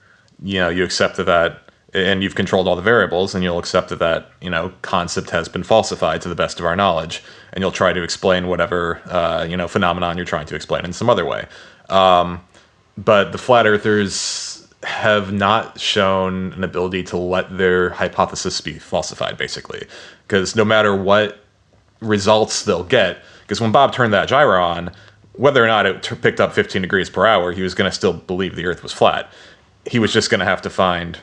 [0.41, 1.60] you know you accept that that
[1.93, 5.50] and you've controlled all the variables and you'll accept that that you know concept has
[5.50, 7.21] been falsified to the best of our knowledge
[7.52, 10.93] and you'll try to explain whatever uh, you know phenomenon you're trying to explain in
[10.93, 11.45] some other way.
[11.89, 12.41] Um,
[12.97, 14.50] but the flat earthers
[14.84, 19.86] have not shown an ability to let their hypothesis be falsified basically.
[20.28, 21.44] Because no matter what
[22.00, 24.91] results they'll get because when bob turned that gyro on
[25.34, 27.96] whether or not it t- picked up 15 degrees per hour he was going to
[27.96, 29.32] still believe the earth was flat.
[29.86, 31.20] He was just going to have to find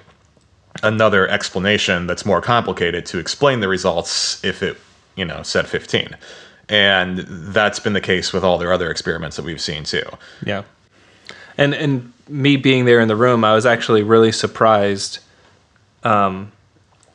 [0.85, 4.77] another explanation that's more complicated to explain the results if it
[5.16, 6.16] you know said 15
[6.68, 10.05] and that's been the case with all their other experiments that we've seen too.
[10.44, 10.64] Yeah.
[11.57, 15.18] And and me being there in the room, I was actually really surprised
[16.04, 16.52] um,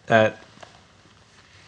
[0.09, 0.37] at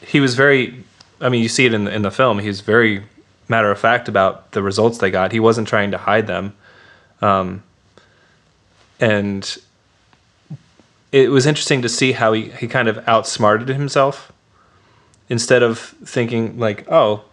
[0.02, 0.84] he was very
[1.22, 2.40] I mean, you see it in the, in the film.
[2.40, 3.04] He's very
[3.48, 5.32] matter of fact about the results they got.
[5.32, 6.54] He wasn't trying to hide them.
[7.22, 7.64] Um,
[9.00, 9.58] and
[11.12, 14.32] it was interesting to see how he, he kind of outsmarted himself
[15.30, 17.24] instead of thinking like, oh,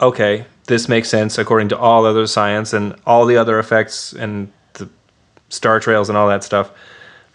[0.00, 4.52] okay, this makes sense according to all other science and all the other effects and
[5.52, 6.70] star trails and all that stuff.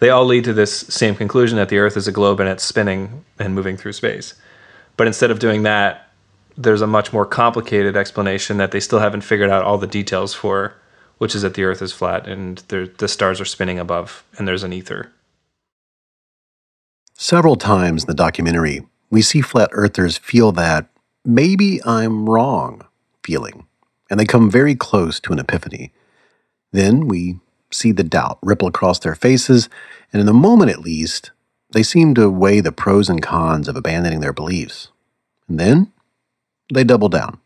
[0.00, 2.64] They all lead to this same conclusion that the Earth is a globe and it's
[2.64, 4.34] spinning and moving through space.
[4.96, 6.10] But instead of doing that,
[6.56, 10.34] there's a much more complicated explanation that they still haven't figured out all the details
[10.34, 10.74] for,
[11.18, 14.64] which is that the Earth is flat and the stars are spinning above and there's
[14.64, 15.12] an ether.
[17.14, 20.88] Several times in the documentary, we see flat earthers feel that
[21.24, 22.86] maybe I'm wrong
[23.24, 23.66] feeling,
[24.08, 25.92] and they come very close to an epiphany.
[26.72, 29.68] Then we see the doubt ripple across their faces,
[30.12, 31.30] and in the moment at least,
[31.72, 34.88] they seem to weigh the pros and cons of abandoning their beliefs.
[35.48, 35.92] And then
[36.72, 37.40] they double down.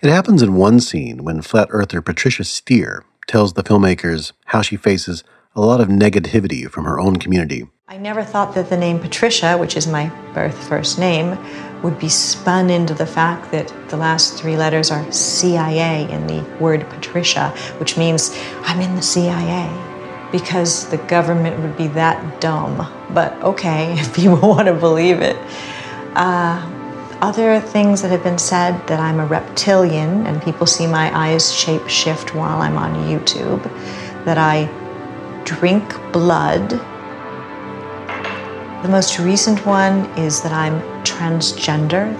[0.00, 4.76] It happens in one scene when flat earther Patricia Steere tells the filmmakers how she
[4.76, 9.00] faces a lot of negativity from her own community I never thought that the name
[9.00, 11.38] Patricia, which is my birth first name,
[11.82, 16.42] would be spun into the fact that the last three letters are CIA in the
[16.60, 19.70] word Patricia, which means I'm in the CIA.
[20.30, 22.76] Because the government would be that dumb.
[23.14, 25.38] But okay, if people want to believe it.
[26.14, 26.60] Uh,
[27.22, 31.50] other things that have been said that I'm a reptilian and people see my eyes
[31.50, 33.62] shape shift while I'm on YouTube,
[34.26, 34.66] that I
[35.48, 36.80] drink blood
[38.82, 42.16] the most recent one is that I'm transgender.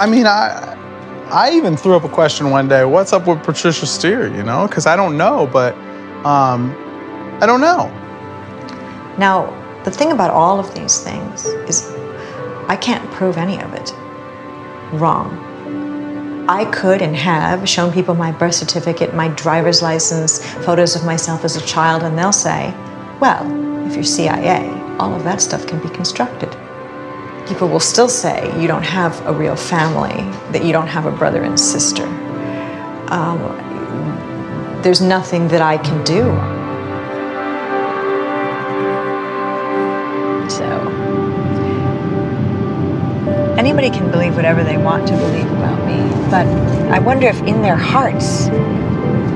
[0.00, 0.74] I mean, I
[1.30, 2.86] I even threw up a question one day.
[2.86, 4.34] What's up with Patricia Steere?
[4.34, 5.74] You know, because I don't know, but
[6.24, 6.74] um,
[7.42, 7.88] I don't know.
[9.18, 9.52] Now,
[9.84, 11.86] the thing about all of these things is
[12.68, 13.92] I can't prove any of it
[14.94, 15.51] wrong.
[16.52, 21.46] I could and have shown people my birth certificate, my driver's license, photos of myself
[21.46, 22.74] as a child, and they'll say,
[23.20, 23.42] well,
[23.86, 26.54] if you're CIA, all of that stuff can be constructed.
[27.48, 31.10] People will still say you don't have a real family, that you don't have a
[31.10, 32.04] brother and sister.
[33.08, 33.40] Um,
[34.82, 36.51] there's nothing that I can do.
[43.62, 45.96] Anybody can believe whatever they want to believe about me,
[46.30, 46.44] but
[46.90, 48.48] I wonder if in their hearts,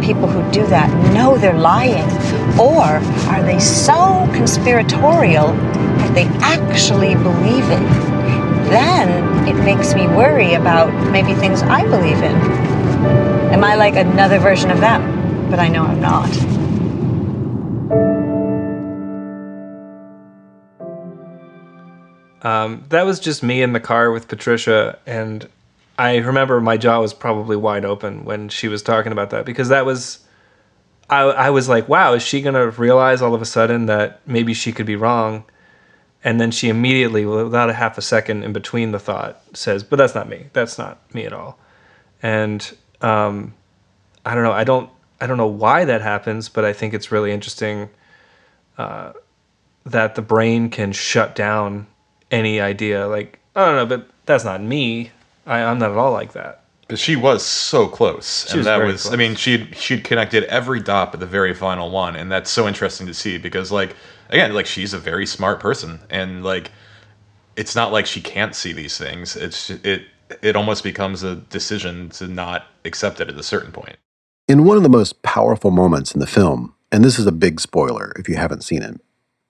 [0.05, 2.11] people who do that know they're lying,
[2.59, 2.83] or
[3.31, 8.07] are they so conspiratorial that they actually believe it?
[8.67, 12.35] then it makes me worry about maybe things I believe in.
[13.55, 15.49] Am I like another version of them?
[15.49, 16.56] But I know I'm not.
[22.47, 25.49] Um, that was just me in the car with Patricia, and
[25.99, 29.69] I remember my jaw was probably wide open when she was talking about that because
[29.71, 30.21] that was,
[31.11, 34.55] I, I was like, wow, is she gonna realize all of a sudden that maybe
[34.55, 35.43] she could be wrong?
[36.23, 39.97] And then she immediately, without a half a second in between the thought, says, "But
[39.97, 40.47] that's not me.
[40.53, 41.59] That's not me at all."
[42.23, 43.55] And um,
[44.25, 44.53] I don't know.
[44.53, 44.89] I don't.
[45.21, 47.91] I don't know why that happens, but I think it's really interesting
[48.79, 49.15] uh,
[49.85, 51.89] that the brain can shut down
[52.31, 53.07] any idea.
[53.07, 55.11] Like, I don't know, but that's not me.
[55.47, 56.65] I, I'm not at all like that.
[56.89, 59.12] But she was so close, She and was that very was.
[59.12, 62.69] I mean, she'd she'd connected every dot at the very final one, and that's so
[62.69, 63.97] interesting to see because, like,
[64.31, 66.71] again, like she's a very smart person, and like,
[67.57, 69.35] it's not like she can't see these things.
[69.35, 70.05] It's it
[70.43, 73.97] it almost becomes a decision to not accept it at a certain point.
[74.47, 77.61] In one of the most powerful moments in the film, and this is a big
[77.61, 79.01] spoiler if you haven't seen it,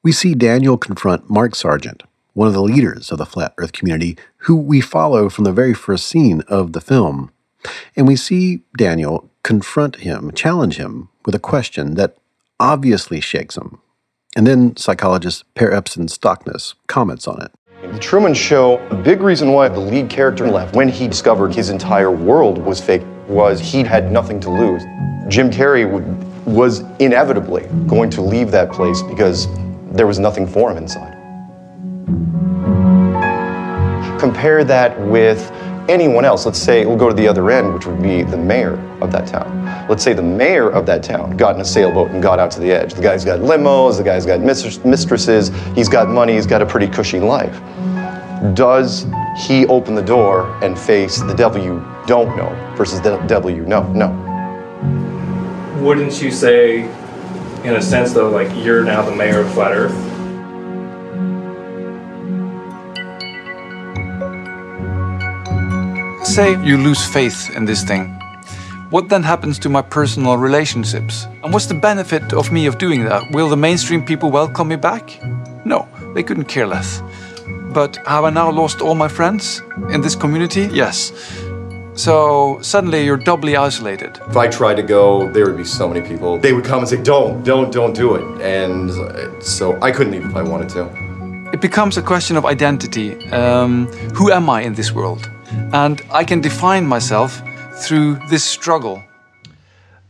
[0.02, 2.02] we see Daniel confront Mark Sargent,
[2.36, 5.72] one of the leaders of the flat earth community, who we follow from the very
[5.72, 7.32] first scene of the film.
[7.96, 12.18] And we see Daniel confront him, challenge him with a question that
[12.60, 13.78] obviously shakes him.
[14.36, 17.52] And then psychologist Per Espen Stoknes comments on it.
[17.90, 21.70] The Truman Show, a big reason why the lead character left when he discovered his
[21.70, 24.82] entire world was fake was he had nothing to lose.
[25.28, 26.04] Jim Carrey would,
[26.44, 29.48] was inevitably going to leave that place because
[29.92, 31.15] there was nothing for him inside.
[34.18, 35.50] Compare that with
[35.88, 36.46] anyone else.
[36.46, 39.26] Let's say we'll go to the other end, which would be the mayor of that
[39.26, 39.64] town.
[39.88, 42.60] Let's say the mayor of that town got in a sailboat and got out to
[42.60, 42.94] the edge.
[42.94, 46.86] The guy's got limos, the guy's got mistresses, he's got money, he's got a pretty
[46.86, 47.60] cushy life.
[48.54, 49.06] Does
[49.46, 53.64] he open the door and face the devil you don't know versus the devil you
[53.64, 53.82] know?
[53.92, 54.12] No.
[55.80, 56.82] Wouldn't you say,
[57.64, 60.05] in a sense, though, like you're now the mayor of Flat Earth?
[66.36, 68.08] Say you lose faith in this thing.
[68.90, 71.26] What then happens to my personal relationships?
[71.42, 73.22] And what's the benefit of me of doing that?
[73.30, 75.18] Will the mainstream people welcome me back?
[75.64, 77.02] No, they couldn't care less.
[77.72, 80.68] But have I now lost all my friends in this community?
[80.70, 81.10] Yes.
[81.94, 84.20] So suddenly you're doubly isolated.
[84.28, 86.36] If I tried to go, there would be so many people.
[86.38, 90.12] They would come and say, "Don't, don't, don't do it." And uh, so I couldn't
[90.12, 90.82] leave if I wanted to.
[91.54, 93.16] It becomes a question of identity.
[93.30, 95.30] Um, who am I in this world?
[95.72, 97.42] And I can define myself
[97.74, 99.02] through this struggle.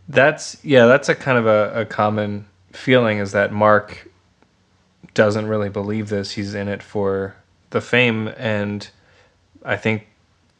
[0.08, 4.08] That's yeah, that's a kind of a, a common feeling is that Mark
[5.14, 6.32] doesn't really believe this.
[6.32, 7.34] He's in it for
[7.70, 8.88] the fame and
[9.64, 10.06] I think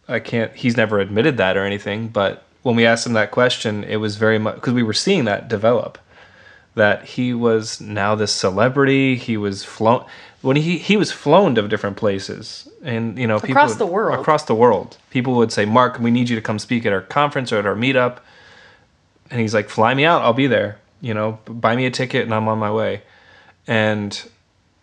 [0.09, 3.85] I can't he's never admitted that or anything, but when we asked him that question,
[3.85, 5.99] it was very much because we were seeing that develop
[6.77, 10.05] that he was now this celebrity, he was flown
[10.43, 12.69] when he he was flown to different places.
[12.85, 14.21] And you know people Across would- the world.
[14.21, 14.97] across the world.
[15.11, 17.67] People would say mark we need you to come speak at our conference or at
[17.67, 18.19] our meetup.
[19.31, 20.23] And he's like fly me out.
[20.23, 20.79] I'll be there.
[21.01, 23.03] You know buy me a ticket and i'm on my way.
[23.67, 24.23] And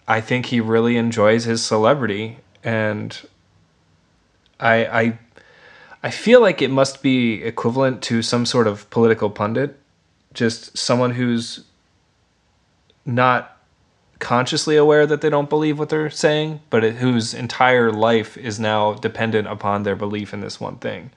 [0.08, 2.38] i think he really enjoys his celebrity.
[2.64, 3.16] And
[4.60, 5.20] i i
[6.02, 9.80] i feel like it must be equivalent to some sort of political pundit.
[10.34, 11.64] Just someone who's
[13.06, 13.58] not
[14.20, 18.60] consciously aware that they don't believe what they're saying, but it, whose entire life is
[18.60, 21.12] now dependent upon their belief in this one thing.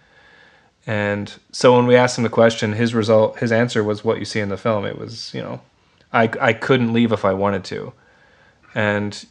[0.87, 4.25] And so when we asked him the question, his result, his answer was what you
[4.25, 4.85] see in the film.
[4.85, 5.61] It was, you know,
[6.13, 7.93] I, I couldn't leave if I wanted to.
[8.75, 9.27] And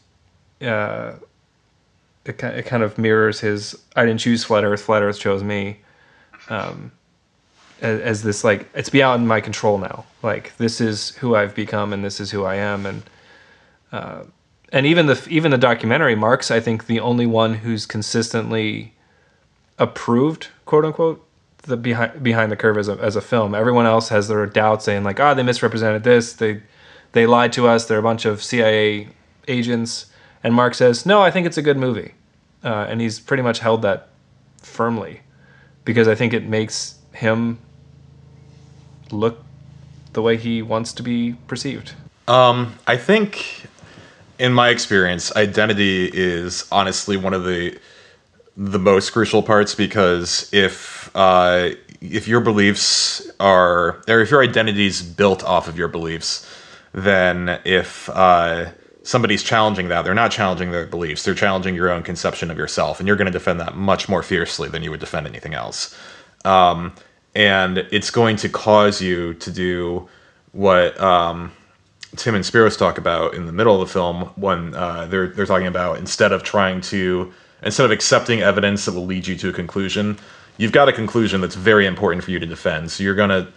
[0.61, 1.13] uh,
[2.25, 5.79] it, it kind of mirrors his, I didn't choose Flat Earth, Flat Earth chose me.
[6.49, 6.91] Um,
[7.81, 10.05] as, as this, like, it's beyond my control now.
[10.23, 12.85] Like, this is who I've become and this is who I am.
[12.85, 13.03] And,
[13.91, 14.23] uh,
[14.75, 18.93] and even the even the documentary marks I think the only one who's consistently
[19.79, 21.25] approved quote unquote
[21.63, 23.55] the behind behind the curve as a, as a film.
[23.55, 26.61] Everyone else has their doubts saying like ah they misrepresented this they
[27.13, 29.07] they lied to us they're a bunch of CIA
[29.47, 30.07] agents
[30.43, 32.13] and Mark says no I think it's a good movie
[32.63, 34.09] uh, and he's pretty much held that
[34.61, 35.21] firmly
[35.85, 37.59] because I think it makes him
[39.11, 39.43] look
[40.13, 41.93] the way he wants to be perceived.
[42.27, 43.65] Um, I think,
[44.39, 47.77] in my experience, identity is honestly one of the
[48.57, 54.87] the most crucial parts because if uh, if your beliefs are or if your identity
[54.87, 56.49] is built off of your beliefs,
[56.93, 58.71] then if uh,
[59.03, 61.23] somebody's challenging that, they're not challenging their beliefs.
[61.23, 64.23] They're challenging your own conception of yourself, and you're going to defend that much more
[64.23, 65.95] fiercely than you would defend anything else.
[66.45, 66.93] Um,
[67.33, 70.07] and it's going to cause you to do
[70.53, 71.51] what um,
[72.15, 75.45] Tim and Spiros talk about in the middle of the film when uh, they're they're
[75.45, 77.33] talking about instead of trying to
[77.63, 80.17] instead of accepting evidence that will lead you to a conclusion,
[80.57, 82.91] you've got a conclusion that's very important for you to defend.
[82.91, 83.47] So you're to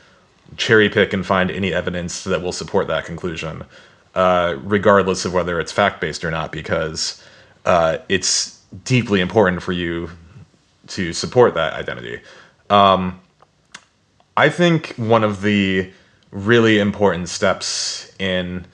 [0.56, 3.64] cherry pick and find any evidence that will support that conclusion,
[4.14, 7.22] uh, regardless of whether it's fact based or not, because
[7.64, 10.10] uh, it's deeply important for you
[10.88, 12.20] to support that identity.
[12.70, 13.20] Um,
[14.36, 15.90] I think one of the
[16.30, 18.66] really important steps in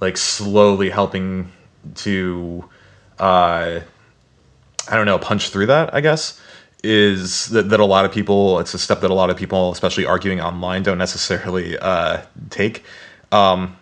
[0.00, 1.52] like slowly helping
[1.96, 2.64] to
[3.18, 3.80] uh,
[4.88, 6.40] I don't know punch through that I guess
[6.82, 9.70] is that, that a lot of people it's a step that a lot of people
[9.70, 12.82] especially arguing online don't necessarily uh, take
[13.30, 13.76] um,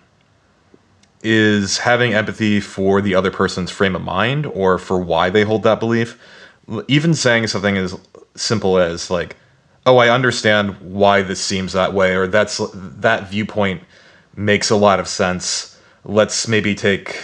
[1.23, 5.63] is having empathy for the other person's frame of mind or for why they hold
[5.65, 6.19] that belief.
[6.89, 7.99] Even saying something as
[8.37, 9.37] simple as like
[9.87, 13.83] oh i understand why this seems that way or that's that viewpoint
[14.37, 15.79] makes a lot of sense.
[16.05, 17.23] Let's maybe take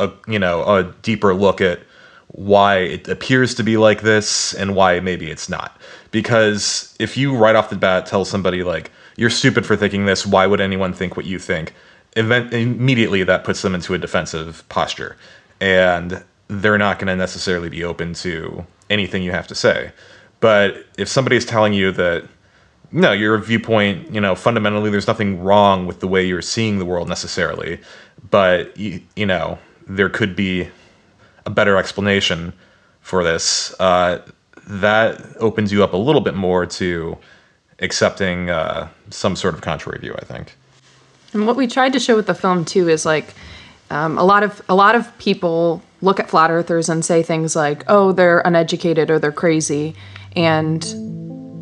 [0.00, 1.80] a you know a deeper look at
[2.28, 5.80] why it appears to be like this and why maybe it's not.
[6.10, 10.26] Because if you right off the bat tell somebody like you're stupid for thinking this.
[10.26, 11.72] Why would anyone think what you think?
[12.16, 15.16] Event- immediately that puts them into a defensive posture.
[15.60, 19.92] And they're not going to necessarily be open to anything you have to say
[20.40, 22.24] but if somebody is telling you that
[22.92, 26.84] no, your viewpoint, you know, fundamentally there's nothing wrong with the way you're seeing the
[26.84, 27.80] world necessarily,
[28.30, 29.58] but you, you know,
[29.88, 30.68] there could be
[31.44, 32.52] a better explanation
[33.00, 33.74] for this.
[33.80, 34.22] Uh,
[34.66, 37.18] that opens you up a little bit more to
[37.80, 40.56] accepting uh, some sort of contrary view, I think.
[41.32, 43.34] And what we tried to show with the film too is like
[43.90, 47.56] um, a lot of a lot of people look at flat earthers and say things
[47.56, 49.94] like, "Oh, they're uneducated or they're crazy,"
[50.36, 50.84] and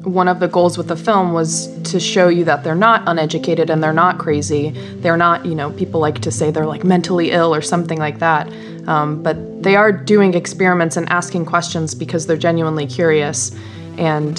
[0.04, 3.70] one of the goals with the film was to show you that they're not uneducated
[3.70, 4.70] and they're not crazy.
[4.96, 8.18] They're not, you know, people like to say they're like mentally ill or something like
[8.18, 8.52] that.
[8.88, 13.56] Um, but they are doing experiments and asking questions because they're genuinely curious.
[13.96, 14.38] And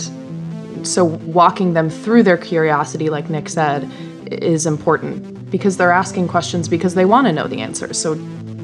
[0.86, 3.90] so walking them through their curiosity, like Nick said,
[4.32, 7.98] is important because they're asking questions because they want to know the answers.
[7.98, 8.16] So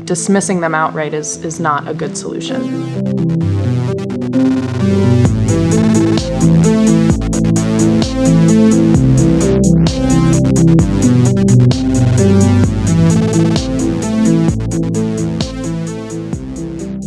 [0.03, 3.68] dismissing them outright is, is not a good solution.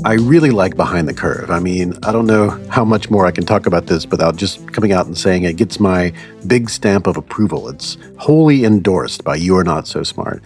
[0.05, 1.51] I really like Behind the Curve.
[1.51, 4.71] I mean, I don't know how much more I can talk about this without just
[4.71, 6.13] coming out and saying it gets my
[6.47, 7.71] big stamp of approval.
[7.71, 10.43] It's wholly endorsed by You Are Not So Smart.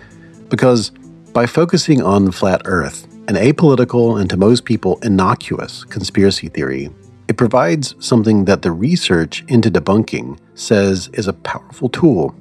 [0.51, 0.91] Because
[1.33, 6.91] by focusing on flat Earth, an apolitical and to most people innocuous conspiracy theory,
[7.27, 12.35] it provides something that the research into debunking says is a powerful tool.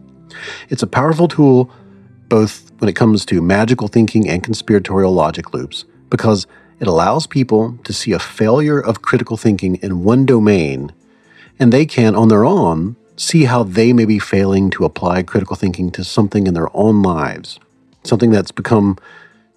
[0.69, 1.69] It's a powerful tool
[2.27, 6.47] both when it comes to magical thinking and conspiratorial logic loops, because
[6.79, 10.91] it allows people to see a failure of critical thinking in one domain,
[11.59, 15.55] and they can, on their own, see how they may be failing to apply critical
[15.55, 17.59] thinking to something in their own lives,
[18.03, 18.97] something that's become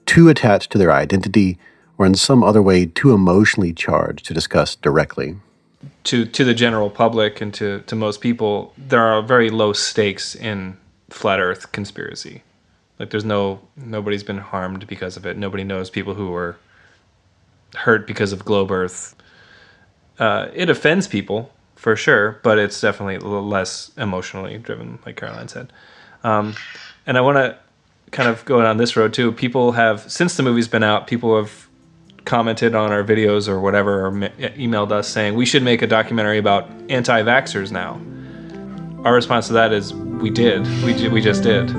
[0.06, 1.58] too attached to their identity
[1.98, 5.36] or in some other way too emotionally charged to discuss directly.
[6.08, 10.34] To to the general public and to, to most people, there are very low stakes
[10.34, 10.78] in
[11.10, 12.42] flat Earth conspiracy.
[12.98, 15.36] Like there's no nobody's been harmed because of it.
[15.36, 16.56] Nobody knows people who were
[17.74, 19.14] hurt because of globe Earth.
[20.18, 25.72] Uh, it offends people for sure, but it's definitely less emotionally driven, like Caroline said.
[26.24, 26.54] Um,
[27.06, 27.58] and I want to
[28.12, 29.30] kind of go down this road too.
[29.32, 31.67] People have since the movie's been out, people have
[32.28, 36.36] commented on our videos or whatever, or emailed us saying we should make a documentary
[36.36, 37.98] about anti-vaxxers now.
[39.04, 40.66] Our response to that is we did.
[40.84, 41.70] We we just did.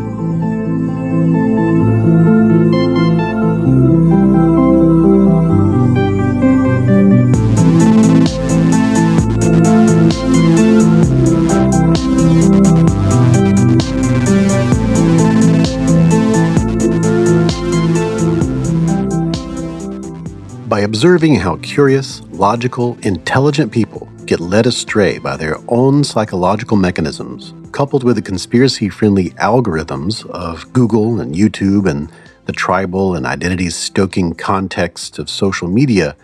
[20.69, 27.55] By observing how curious, logical, intelligent people get led astray by their own psychological mechanisms,
[27.71, 32.11] coupled with the conspiracy friendly algorithms of Google and YouTube and
[32.45, 36.15] the tribal and identity stoking context of social media,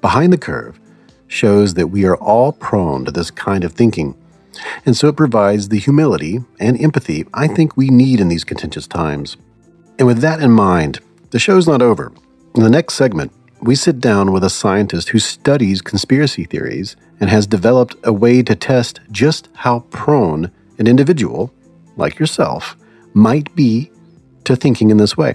[0.00, 0.78] Behind the Curve
[1.26, 4.14] shows that we are all prone to this kind of thinking.
[4.86, 8.86] And so it provides the humility and empathy I think we need in these contentious
[8.86, 9.36] times.
[9.98, 12.12] And with that in mind, the show's not over.
[12.54, 17.28] In the next segment, we sit down with a scientist who studies conspiracy theories and
[17.28, 21.52] has developed a way to test just how prone an individual,
[21.96, 22.76] like yourself,
[23.14, 23.90] might be
[24.44, 25.34] to thinking in this way.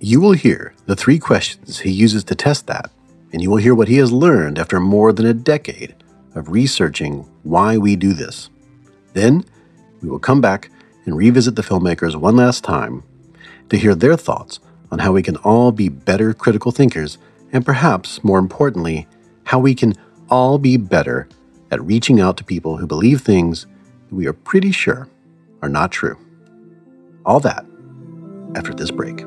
[0.00, 2.90] You will hear the three questions he uses to test that,
[3.32, 5.94] and you will hear what he has learned after more than a decade
[6.34, 8.50] of researching why we do this.
[9.14, 9.44] Then
[10.02, 10.70] we will come back
[11.06, 13.02] and revisit the filmmakers one last time
[13.70, 14.60] to hear their thoughts
[14.90, 17.16] on how we can all be better critical thinkers
[17.54, 19.06] and perhaps more importantly,
[19.44, 19.94] how we can
[20.28, 21.28] all be better
[21.70, 23.66] at reaching out to people who believe things
[24.10, 25.08] we are pretty sure
[25.62, 26.18] are not true.
[27.24, 27.64] All that
[28.54, 29.24] after this break.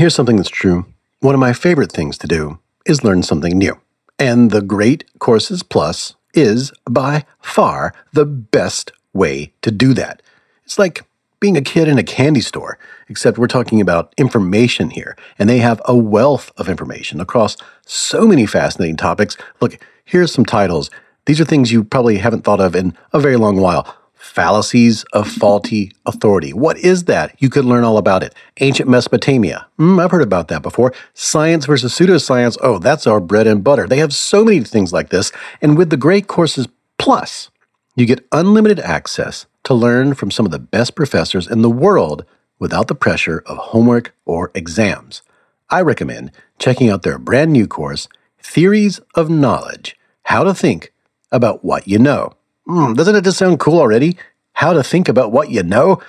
[0.00, 0.86] Here's something that's true.
[1.18, 3.78] One of my favorite things to do is learn something new.
[4.18, 10.22] And the Great Courses Plus is by far the best way to do that.
[10.64, 11.04] It's like
[11.38, 12.78] being a kid in a candy store,
[13.10, 18.26] except we're talking about information here, and they have a wealth of information across so
[18.26, 19.36] many fascinating topics.
[19.60, 20.90] Look, here's some titles.
[21.26, 23.94] These are things you probably haven't thought of in a very long while.
[24.20, 26.52] Fallacies of faulty authority.
[26.52, 27.34] What is that?
[27.38, 28.34] You could learn all about it.
[28.60, 29.66] Ancient Mesopotamia.
[29.78, 30.92] Mm, I've heard about that before.
[31.14, 32.58] Science versus pseudoscience.
[32.62, 33.86] Oh, that's our bread and butter.
[33.86, 35.32] They have so many things like this.
[35.62, 36.68] And with the Great Courses
[36.98, 37.50] Plus,
[37.96, 42.26] you get unlimited access to learn from some of the best professors in the world
[42.58, 45.22] without the pressure of homework or exams.
[45.70, 48.06] I recommend checking out their brand new course,
[48.38, 50.92] Theories of Knowledge How to Think
[51.32, 52.34] About What You Know.
[52.70, 54.16] Mm, doesn't it just sound cool already?
[54.52, 56.00] How to think about what you know?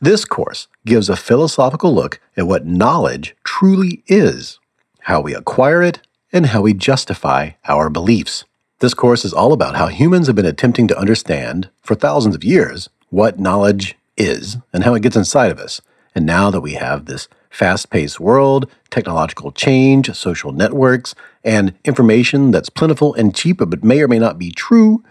[0.00, 4.58] This course gives a philosophical look at what knowledge truly is,
[5.02, 6.00] how we acquire it,
[6.32, 8.44] and how we justify our beliefs.
[8.80, 12.42] This course is all about how humans have been attempting to understand, for thousands of
[12.42, 15.80] years, what knowledge is and how it gets inside of us.
[16.16, 21.14] And now that we have this fast paced world, technological change, social networks,
[21.44, 25.04] and information that's plentiful and cheap but may or may not be true,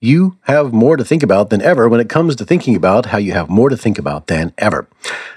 [0.00, 3.18] you have more to think about than ever when it comes to thinking about how
[3.18, 4.86] you have more to think about than ever.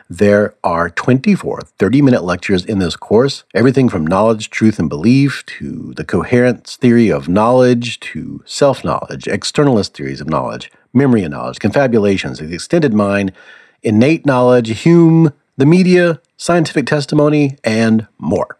[0.09, 5.45] There are 24 30 minute lectures in this course, everything from knowledge, truth, and belief
[5.59, 11.31] to the coherence theory of knowledge to self knowledge, externalist theories of knowledge, memory and
[11.31, 13.31] knowledge, confabulations, the extended mind,
[13.81, 18.57] innate knowledge, Hume, the media, scientific testimony, and more.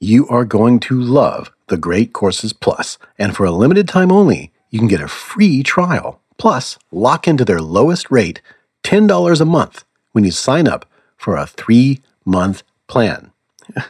[0.00, 4.52] You are going to love the Great Courses Plus, and for a limited time only,
[4.76, 6.20] you can get a free trial.
[6.36, 8.42] Plus, lock into their lowest rate,
[8.84, 10.84] $10 a month, when you sign up
[11.16, 13.32] for a three month plan.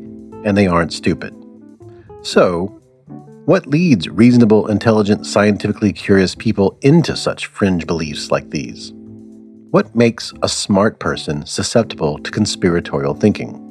[0.44, 1.34] and they aren't stupid.
[2.22, 2.66] So,
[3.46, 8.92] what leads reasonable, intelligent, scientifically curious people into such fringe beliefs like these?
[9.72, 13.63] What makes a smart person susceptible to conspiratorial thinking?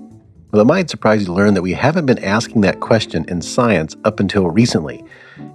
[0.54, 3.42] Well, it might surprise you to learn that we haven't been asking that question in
[3.42, 5.04] science up until recently.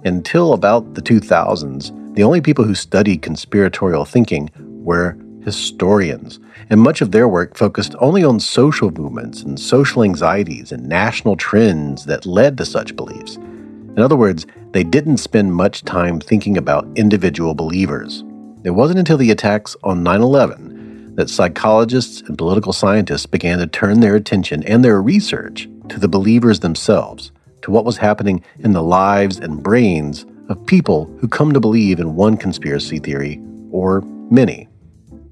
[0.03, 4.49] Until about the 2000s, the only people who studied conspiratorial thinking
[4.83, 10.73] were historians, and much of their work focused only on social movements and social anxieties
[10.73, 13.37] and national trends that led to such beliefs.
[13.37, 18.25] In other words, they didn't spend much time thinking about individual believers.
[18.65, 20.78] It wasn't until the attacks on 9 11
[21.19, 26.07] that psychologists and political scientists began to turn their attention and their research to the
[26.07, 31.51] believers themselves, to what was happening in the lives and brains of people who come
[31.51, 33.37] to believe in one conspiracy theory
[33.69, 33.99] or
[34.31, 34.69] many.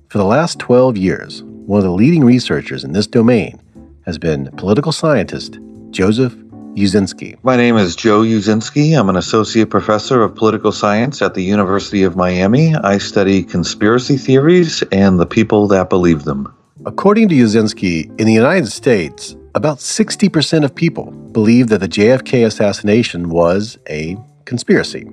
[0.09, 3.57] For the last 12 years, one of the leading researchers in this domain
[4.05, 5.57] has been political scientist
[5.91, 6.35] Joseph
[6.77, 7.35] Uscinski.
[7.41, 8.97] My name is Joe Uscinski.
[8.97, 12.75] I'm an associate professor of political science at the University of Miami.
[12.75, 16.53] I study conspiracy theories and the people that believe them.
[16.85, 22.45] According to Uscinski, in the United States, about 60% of people believe that the JFK
[22.45, 24.15] assassination was a
[24.45, 25.05] conspiracy.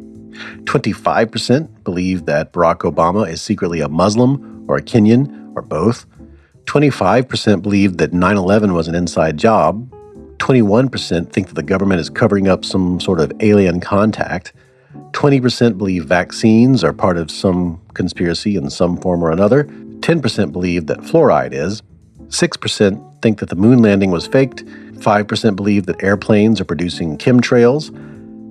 [0.65, 6.05] 25% believe that Barack Obama is secretly a Muslim or a Kenyan or both.
[6.67, 9.91] 25% believe that 9 11 was an inside job,
[10.45, 14.53] 21% think that the government is covering up some sort of alien contact.
[15.13, 19.65] 20% believe vaccines are part of some conspiracy in some form or another.
[19.65, 21.83] 10% believe that fluoride is.
[22.27, 24.67] 6% think that the moon landing was faked.
[24.67, 27.89] 5% believe that airplanes are producing chemtrails.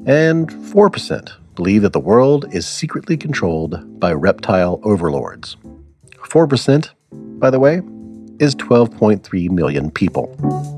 [0.07, 5.57] And 4% believe that the world is secretly controlled by reptile overlords.
[6.23, 7.81] 4%, by the way,
[8.39, 10.72] is 12.3 million people.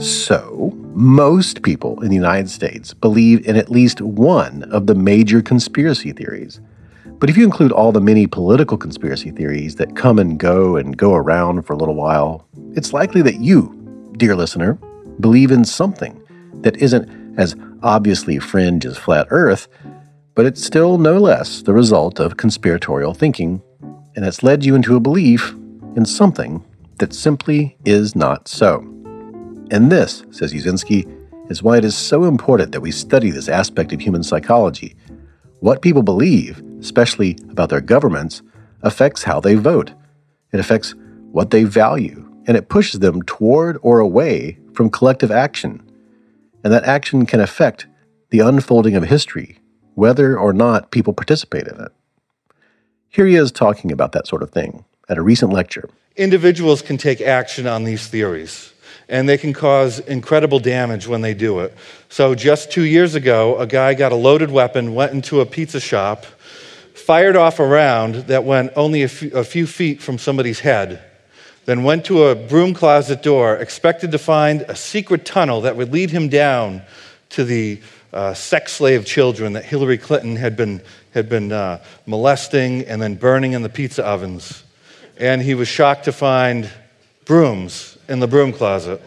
[0.00, 5.42] So, most people in the United States believe in at least one of the major
[5.42, 6.60] conspiracy theories.
[7.18, 10.96] But if you include all the many political conspiracy theories that come and go and
[10.96, 12.46] go around for a little while,
[12.76, 14.74] it's likely that you, dear listener,
[15.18, 16.22] believe in something
[16.62, 19.66] that isn't as obviously fringe as flat Earth,
[20.36, 23.60] but it's still no less the result of conspiratorial thinking,
[24.14, 25.52] and it's led you into a belief
[25.96, 26.64] in something
[26.98, 28.80] that simply is not so.
[29.70, 31.10] And this, says Uscinski,
[31.50, 34.96] is why it is so important that we study this aspect of human psychology.
[35.60, 38.42] What people believe, especially about their governments,
[38.82, 39.92] affects how they vote.
[40.52, 40.94] It affects
[41.32, 45.82] what they value, and it pushes them toward or away from collective action.
[46.62, 47.86] And that action can affect
[48.30, 49.58] the unfolding of history,
[49.94, 51.92] whether or not people participate in it.
[53.08, 55.88] Here he is talking about that sort of thing at a recent lecture.
[56.16, 58.72] Individuals can take action on these theories,
[59.08, 61.74] and they can cause incredible damage when they do it.
[62.08, 65.80] So, just two years ago, a guy got a loaded weapon, went into a pizza
[65.80, 66.24] shop,
[66.94, 71.02] fired off a round that went only a few, feet from somebody's head,
[71.64, 75.92] then went to a broom closet door, expected to find a secret tunnel that would
[75.92, 76.82] lead him down
[77.30, 77.80] to the
[78.12, 80.80] uh, sex slave children that Hillary Clinton had been,
[81.12, 84.63] had been uh, molesting and then burning in the pizza ovens
[85.18, 86.70] and he was shocked to find
[87.24, 89.00] brooms in the broom closet.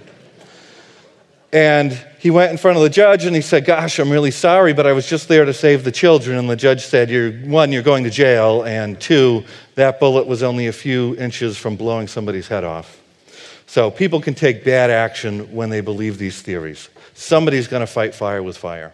[1.54, 4.74] And he went in front of the judge and he said, Gosh, I'm really sorry,
[4.74, 6.38] but I was just there to save the children.
[6.38, 9.46] And the judge said, you're, One, you're going to jail, and two,
[9.76, 13.02] that bullet was only a few inches from blowing somebody's head off.
[13.66, 16.90] So people can take bad action when they believe these theories.
[17.14, 18.94] Somebody's going to fight fire with fire.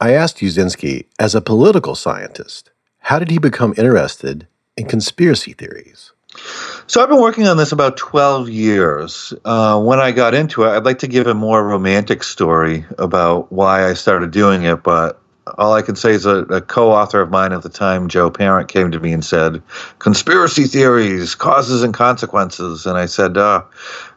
[0.00, 4.46] I asked Uscinski, as a political scientist, how did he become interested
[4.76, 6.12] in conspiracy theories?
[6.86, 9.34] So I've been working on this about 12 years.
[9.44, 13.52] Uh, when I got into it, I'd like to give a more romantic story about
[13.52, 15.20] why I started doing it, but
[15.58, 18.68] all I can say is a, a co-author of mine at the time, Joe Parent,
[18.68, 19.62] came to me and said,
[19.98, 23.62] "Conspiracy theories, causes and consequences," and I said, uh,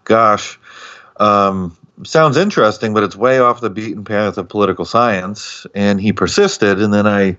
[0.04, 0.60] "Gosh,
[1.18, 6.12] um, sounds interesting, but it's way off the beaten path of political science." And he
[6.12, 7.38] persisted, and then I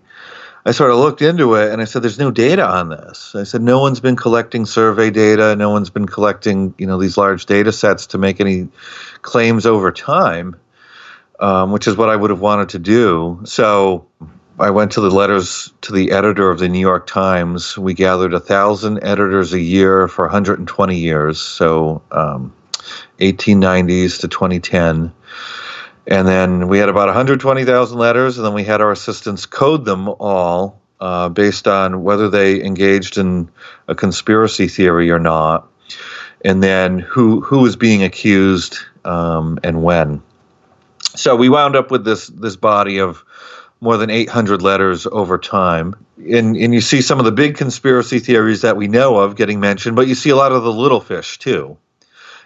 [0.65, 3.35] I sort of looked into it and I said, there's no data on this.
[3.35, 5.57] I said, no one's been collecting survey data.
[5.57, 8.69] No one's been collecting, you know, these large data sets to make any
[9.23, 10.55] claims over time,
[11.41, 13.41] um, which is what I would have wanted to do.
[13.45, 14.07] So
[14.61, 17.77] I went to the letters to the editor of the New York Times.
[17.77, 22.55] We gathered a thousand editors a year for 120 years, so um,
[23.19, 25.13] 1890s to 2010.
[26.07, 30.09] And then we had about 120,000 letters, and then we had our assistants code them
[30.09, 33.49] all uh, based on whether they engaged in
[33.89, 35.69] a conspiracy theory or not,
[36.45, 40.23] and then who who was being accused um, and when.
[41.15, 43.25] So we wound up with this this body of
[43.81, 45.97] more than 800 letters over time.
[46.17, 49.59] And, and you see some of the big conspiracy theories that we know of getting
[49.59, 51.77] mentioned, but you see a lot of the little fish too.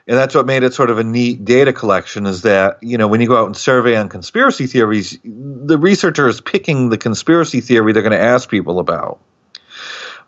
[0.09, 3.09] And that's what made it sort of a neat data collection is that, you know,
[3.09, 7.61] when you go out and survey on conspiracy theories, the researcher is picking the conspiracy
[7.61, 9.19] theory they're going to ask people about.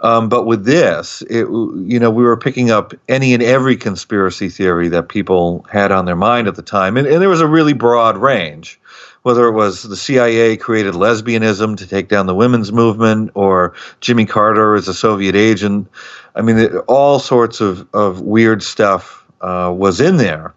[0.01, 4.49] Um, but with this, it, you know, we were picking up any and every conspiracy
[4.49, 6.97] theory that people had on their mind at the time.
[6.97, 8.81] And, and there was a really broad range
[9.23, 14.25] whether it was the CIA created lesbianism to take down the women's movement or Jimmy
[14.25, 15.89] Carter is a Soviet agent.
[16.35, 20.55] I mean, all sorts of, of weird stuff uh, was in there.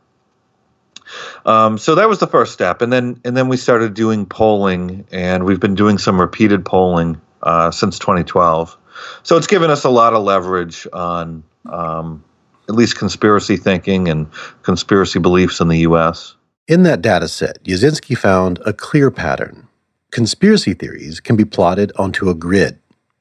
[1.45, 5.05] Um, so that was the first step, and then and then we started doing polling,
[5.11, 8.77] and we've been doing some repeated polling uh, since 2012.
[9.23, 12.23] So it's given us a lot of leverage on um,
[12.69, 14.27] at least conspiracy thinking and
[14.63, 16.35] conspiracy beliefs in the U.S.
[16.67, 19.67] In that data set, Uscinski found a clear pattern.
[20.11, 22.77] Conspiracy theories can be plotted onto a grid.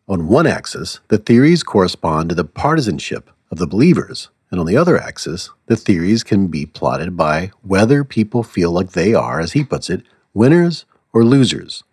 [0.09, 4.77] On one axis, the theories correspond to the partisanship of the believers, and on the
[4.77, 9.53] other axis, the theories can be plotted by whether people feel like they are, as
[9.53, 10.03] he puts it,
[10.35, 11.85] winners or losers.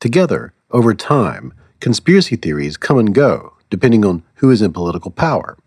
[0.00, 5.58] Together, over time, conspiracy theories come and go, depending on who is in political power.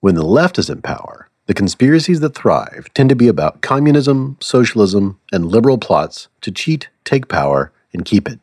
[0.00, 4.36] When the left is in power, the conspiracies that thrive tend to be about communism,
[4.40, 8.40] socialism, and liberal plots to cheat, take power, and keep it.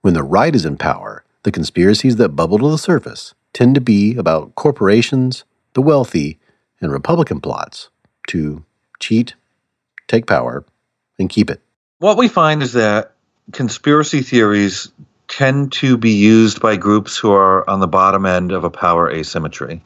[0.00, 3.80] When the right is in power, the conspiracies that bubble to the surface tend to
[3.80, 5.44] be about corporations,
[5.74, 6.38] the wealthy,
[6.80, 7.88] and Republican plots
[8.28, 8.64] to
[8.98, 9.34] cheat,
[10.08, 10.64] take power,
[11.18, 11.60] and keep it.
[11.98, 13.12] What we find is that
[13.52, 14.90] conspiracy theories
[15.28, 19.10] tend to be used by groups who are on the bottom end of a power
[19.10, 19.84] asymmetry.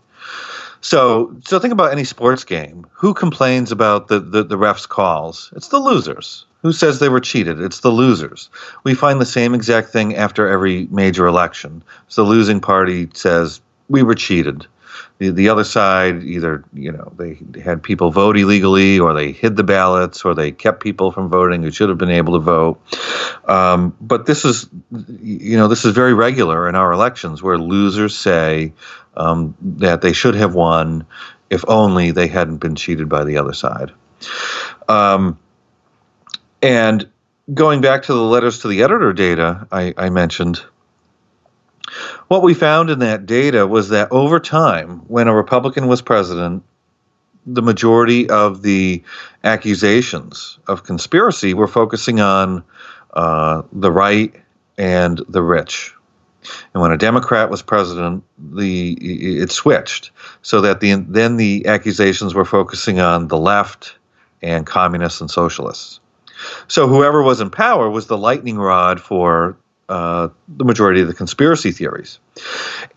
[0.81, 2.87] So, so think about any sports game.
[2.93, 5.53] Who complains about the, the, the refs' calls?
[5.57, 6.45] It's the losers.
[6.63, 7.61] Who says they were cheated?
[7.61, 8.49] It's the losers.
[8.85, 11.83] We find the same exact thing after every major election.
[12.09, 14.67] So the losing party says we were cheated.
[15.19, 19.57] The, the other side either you know they had people vote illegally, or they hid
[19.57, 22.81] the ballots, or they kept people from voting who should have been able to vote.
[23.49, 24.69] Um, but this is
[25.21, 28.73] you know this is very regular in our elections where losers say
[29.17, 31.07] um, that they should have won
[31.51, 33.93] if only they hadn't been cheated by the other side.
[34.89, 35.39] Um,
[36.63, 37.09] and
[37.53, 40.65] going back to the letters to the editor data I, I mentioned,
[42.29, 46.63] what we found in that data was that over time, when a Republican was president,
[47.47, 49.03] the majority of the
[49.45, 52.65] accusations of conspiracy were focusing on
[53.15, 54.35] uh, the right
[54.79, 55.95] and the rich.
[56.73, 60.11] And when a Democrat was president, the it switched
[60.43, 63.97] so that the then the accusations were focusing on the left
[64.43, 66.01] and communists and socialists.
[66.69, 69.57] So whoever was in power was the lightning rod for
[69.95, 72.19] uh, the majority of the conspiracy theories.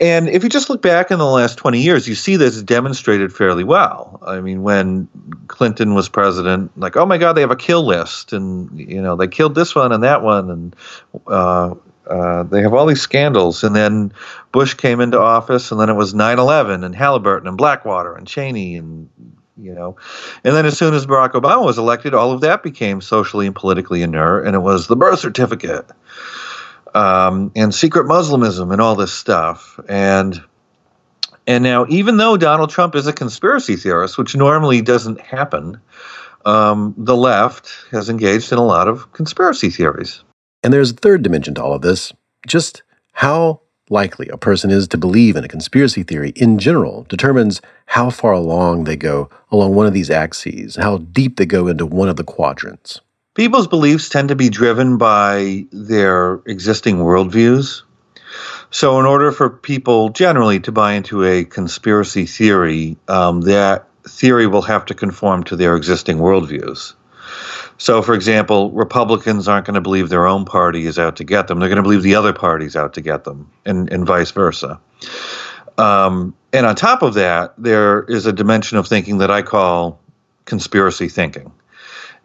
[0.01, 3.31] And if you just look back in the last 20 years, you see this demonstrated
[3.31, 4.19] fairly well.
[4.25, 5.07] I mean, when
[5.47, 9.15] Clinton was president, like, oh my God, they have a kill list, and you know
[9.15, 10.75] they killed this one and that one, and
[11.27, 11.75] uh,
[12.07, 13.63] uh, they have all these scandals.
[13.63, 14.11] And then
[14.51, 18.25] Bush came into office, and then it was 9 11 and Halliburton and Blackwater and
[18.25, 19.07] Cheney and
[19.55, 19.97] you know.
[20.43, 23.55] And then as soon as Barack Obama was elected, all of that became socially and
[23.55, 25.91] politically inert, and it was the birth certificate
[26.97, 29.79] um, and secret Muslimism and all this stuff.
[29.87, 30.41] And
[31.45, 35.79] and now, even though Donald Trump is a conspiracy theorist, which normally doesn't happen,
[36.45, 40.23] um, the left has engaged in a lot of conspiracy theories.
[40.63, 42.11] And there's a third dimension to all of this
[42.47, 42.81] just
[43.13, 48.09] how likely a person is to believe in a conspiracy theory in general determines how
[48.09, 52.09] far along they go along one of these axes, how deep they go into one
[52.09, 52.99] of the quadrants.
[53.37, 57.83] People's beliefs tend to be driven by their existing worldviews.
[58.71, 64.47] So, in order for people generally to buy into a conspiracy theory, um, that theory
[64.47, 66.95] will have to conform to their existing worldviews.
[67.77, 71.45] So, for example, Republicans aren't going to believe their own party is out to get
[71.45, 71.59] them.
[71.59, 74.79] They're going to believe the other party's out to get them, and, and vice versa.
[75.77, 79.99] Um, and on top of that, there is a dimension of thinking that I call
[80.45, 81.51] conspiracy thinking.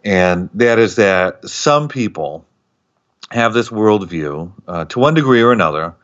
[0.04, 2.44] And that is that some people
[3.30, 5.94] have this worldview uh, to one degree or another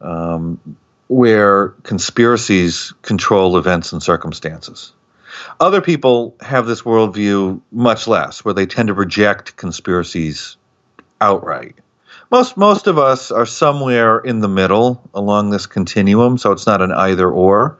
[0.00, 0.76] um,
[1.08, 4.92] where conspiracies control events and circumstances.
[5.60, 10.56] Other people have this worldview much less, where they tend to reject conspiracies
[11.20, 11.76] outright.
[12.30, 16.82] Most most of us are somewhere in the middle along this continuum, so it's not
[16.82, 17.78] an either or.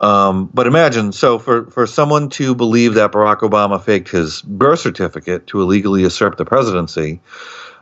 [0.00, 4.80] Um, but imagine, so for, for someone to believe that Barack Obama faked his birth
[4.80, 7.20] certificate to illegally usurp the presidency,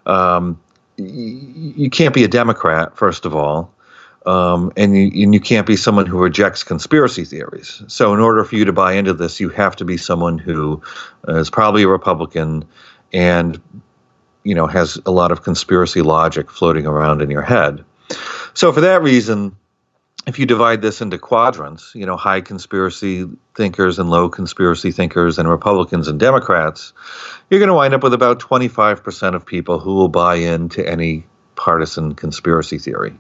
[0.07, 0.61] um,
[0.99, 1.07] y-
[1.77, 3.75] you can't be a Democrat, first of all.
[4.27, 7.83] Um, and, you, and you can't be someone who rejects conspiracy theories.
[7.89, 10.83] So, in order for you to buy into this, you have to be someone who
[11.29, 12.67] is probably a Republican
[13.13, 13.61] and
[14.45, 17.85] you know has a lot of conspiracy logic floating around in your head.
[18.55, 19.57] So, for that reason,
[20.27, 25.39] if you divide this into quadrants, you know, high conspiracy thinkers and low conspiracy thinkers,
[25.39, 26.93] and Republicans and Democrats,
[27.49, 31.27] you're going to wind up with about 25% of people who will buy into any
[31.57, 33.15] partisan conspiracy theory.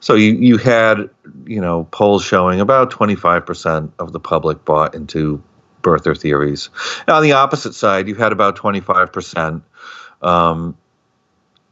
[0.00, 1.08] So you, you had,
[1.46, 5.42] you know, polls showing about 25% of the public bought into
[5.82, 6.68] birther theories.
[7.08, 9.62] Now, on the opposite side, you had about 25%,
[10.22, 10.76] um,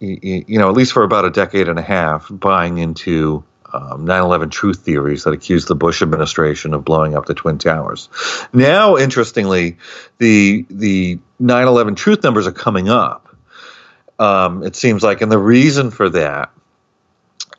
[0.01, 4.07] you, you know, at least for about a decade and a half, buying into um,
[4.07, 8.09] 9/11 truth theories that accused the Bush administration of blowing up the twin towers.
[8.53, 9.79] Now, interestingly,
[10.19, 13.37] the the 9/11 truth numbers are coming up.
[14.19, 16.53] Um, it seems like, and the reason for that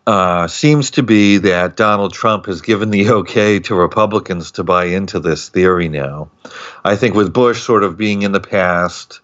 [0.07, 4.85] uh, seems to be that Donald Trump has given the okay to Republicans to buy
[4.85, 6.29] into this theory now.
[6.83, 9.19] I think with Bush sort of being in the past,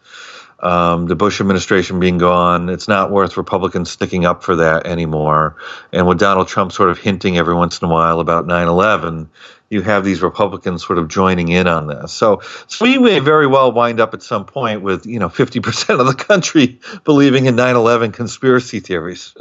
[0.61, 5.55] um, the Bush administration being gone, it's not worth Republicans sticking up for that anymore.
[5.91, 9.29] And with Donald Trump sort of hinting every once in a while about 9 11,
[9.69, 12.11] you have these Republicans sort of joining in on this.
[12.11, 15.99] So, so we may very well wind up at some point with, you know, 50%
[15.99, 19.33] of the country believing in 9 11 conspiracy theories.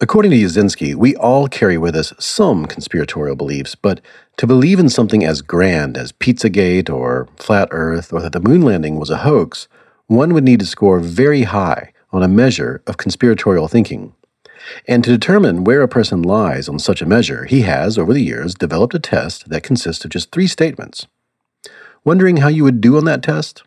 [0.00, 4.00] According to Uscinski, we all carry with us some conspiratorial beliefs, but
[4.36, 8.62] to believe in something as grand as Pizzagate or Flat Earth or that the moon
[8.62, 9.66] landing was a hoax,
[10.08, 14.14] one would need to score very high on a measure of conspiratorial thinking.
[14.86, 18.22] And to determine where a person lies on such a measure, he has, over the
[18.22, 21.06] years, developed a test that consists of just three statements.
[22.04, 23.62] Wondering how you would do on that test?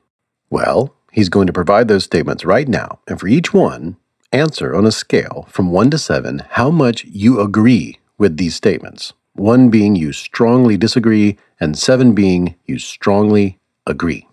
[0.50, 3.98] Well, he's going to provide those statements right now, and for each one,
[4.32, 9.14] answer on a scale from 1 to 7 how much you agree with these statements.
[9.34, 14.28] 1 being you strongly disagree, and 7 being you strongly agree.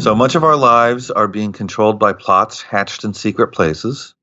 [0.00, 4.14] So much of our lives are being controlled by plots hatched in secret places.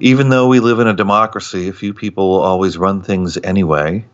[0.00, 4.06] Even though we live in a democracy, a few people will always run things anyway.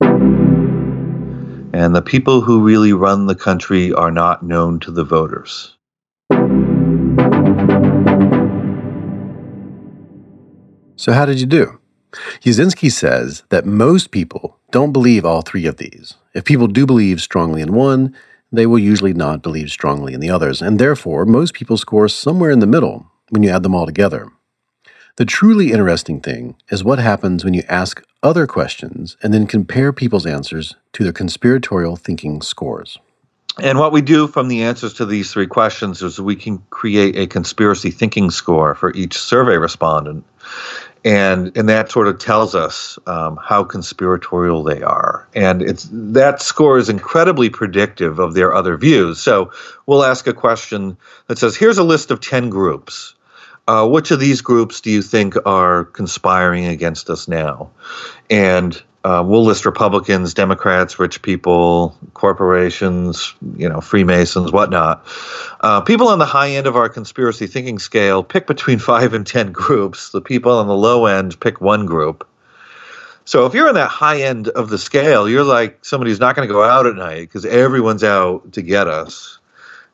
[0.00, 5.76] And the people who really run the country are not known to the voters.
[10.96, 11.78] So, how did you do?
[12.42, 16.14] Uscinski says that most people don't believe all three of these.
[16.34, 18.16] If people do believe strongly in one,
[18.50, 22.50] they will usually not believe strongly in the others, and therefore, most people score somewhere
[22.50, 24.28] in the middle when you add them all together.
[25.16, 29.92] The truly interesting thing is what happens when you ask other questions and then compare
[29.92, 32.98] people's answers to their conspiratorial thinking scores.
[33.60, 37.16] And what we do from the answers to these three questions is we can create
[37.16, 40.24] a conspiracy thinking score for each survey respondent.
[41.04, 45.28] And, and that sort of tells us um, how conspiratorial they are.
[45.34, 49.20] And it's that score is incredibly predictive of their other views.
[49.20, 49.52] So
[49.86, 50.96] we'll ask a question
[51.28, 53.14] that says, here's a list of 10 groups.
[53.68, 57.70] Uh, which of these groups do you think are conspiring against us now?
[58.30, 65.06] And uh, we'll list Republicans, Democrats, rich people, corporations, you know, Freemasons, whatnot.
[65.60, 69.26] Uh, people on the high end of our conspiracy thinking scale pick between five and
[69.26, 70.10] ten groups.
[70.10, 72.26] The people on the low end pick one group.
[73.24, 76.34] So if you're on that high end of the scale, you're like somebody who's not
[76.34, 79.38] going to go out at night because everyone's out to get us.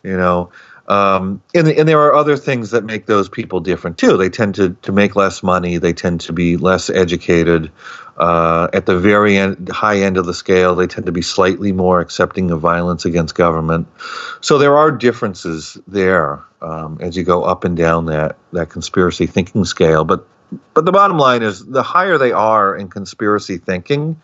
[0.04, 0.50] You know,
[0.88, 4.16] um, and, and there are other things that make those people different too.
[4.16, 5.78] They tend to, to make less money.
[5.78, 7.72] They tend to be less educated.
[8.18, 11.72] Uh, at the very end, high end of the scale, they tend to be slightly
[11.72, 13.88] more accepting of violence against government.
[14.40, 19.26] So there are differences there um, as you go up and down that that conspiracy
[19.26, 20.04] thinking scale.
[20.04, 20.26] But
[20.74, 24.20] but the bottom line is, the higher they are in conspiracy thinking,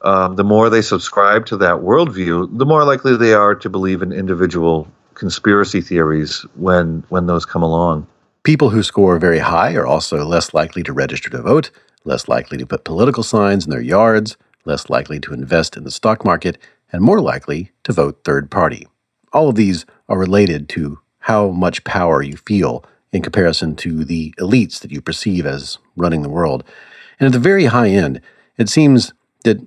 [0.00, 4.00] um, the more they subscribe to that worldview, the more likely they are to believe
[4.00, 4.88] in individual
[5.22, 8.04] conspiracy theories when when those come along.
[8.42, 11.70] People who score very high are also less likely to register to vote,
[12.04, 15.92] less likely to put political signs in their yards, less likely to invest in the
[15.92, 16.58] stock market,
[16.92, 18.88] and more likely to vote third party.
[19.32, 24.34] All of these are related to how much power you feel in comparison to the
[24.40, 26.64] elites that you perceive as running the world.
[27.20, 28.20] And at the very high end,
[28.58, 29.12] it seems
[29.44, 29.64] that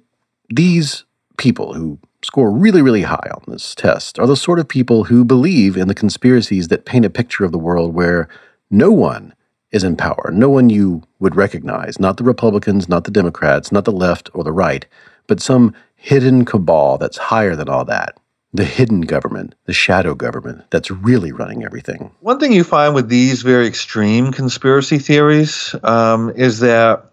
[0.49, 1.05] these
[1.37, 5.23] people who score really, really high on this test are the sort of people who
[5.23, 8.27] believe in the conspiracies that paint a picture of the world where
[8.69, 9.33] no one
[9.71, 13.85] is in power, no one you would recognize, not the Republicans, not the Democrats, not
[13.85, 14.85] the left or the right,
[15.27, 18.17] but some hidden cabal that's higher than all that.
[18.53, 22.11] The hidden government, the shadow government that's really running everything.
[22.21, 27.05] One thing you find with these very extreme conspiracy theories um, is that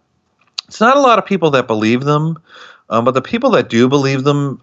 [0.68, 2.40] it's not a lot of people that believe them,
[2.88, 4.60] um, but the people that do believe them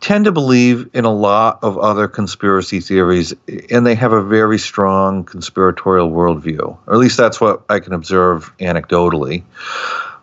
[0.00, 3.34] tend to believe in a lot of other conspiracy theories,
[3.70, 6.78] and they have a very strong conspiratorial worldview.
[6.86, 9.44] Or at least that's what I can observe anecdotally.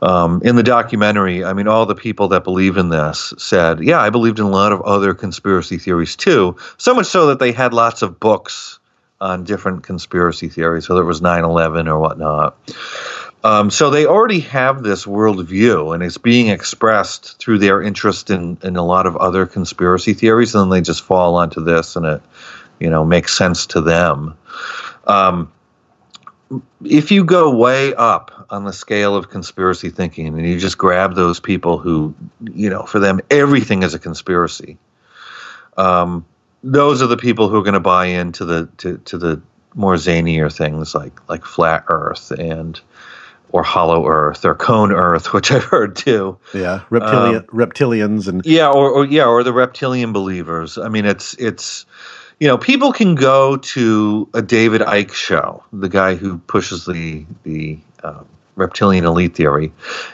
[0.01, 3.99] Um, in the documentary, I mean, all the people that believe in this said, Yeah,
[3.99, 6.55] I believed in a lot of other conspiracy theories too.
[6.77, 8.78] So much so that they had lots of books
[9.21, 12.57] on different conspiracy theories, whether it was 9 11 or whatnot.
[13.43, 18.57] Um, so they already have this worldview, and it's being expressed through their interest in,
[18.63, 22.05] in a lot of other conspiracy theories, and then they just fall onto this, and
[22.05, 22.21] it,
[22.79, 24.37] you know, makes sense to them.
[25.07, 25.51] Um,
[26.83, 31.15] if you go way up on the scale of conspiracy thinking, and you just grab
[31.15, 32.13] those people who,
[32.53, 34.77] you know, for them everything is a conspiracy.
[35.77, 36.25] Um,
[36.63, 39.41] those are the people who are going to buy into the to, to the
[39.75, 42.79] more zanier things like like flat Earth and
[43.51, 46.37] or hollow earth or cone earth which i've heard too.
[46.53, 50.77] Yeah reptilian um, reptilians and yeah or, or yeah or the reptilian believers.
[50.77, 51.85] I mean it's it's
[52.39, 57.25] you know people can go to a david icke show the guy who pushes the
[57.43, 58.25] the um,
[58.59, 59.71] reptilian elite theory.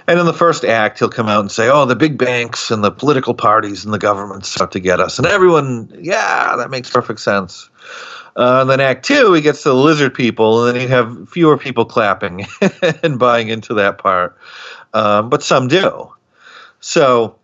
[0.07, 2.83] And in the first act he'll come out and say oh the big banks and
[2.83, 5.17] the political parties and the governments out to get us.
[5.17, 7.69] And everyone yeah that makes perfect sense.
[8.37, 11.29] Uh, and then Act Two, he gets to the lizard people, and then you have
[11.29, 12.45] fewer people clapping
[13.03, 14.37] and buying into that part,
[14.93, 16.13] um, but some do.
[16.81, 17.37] So,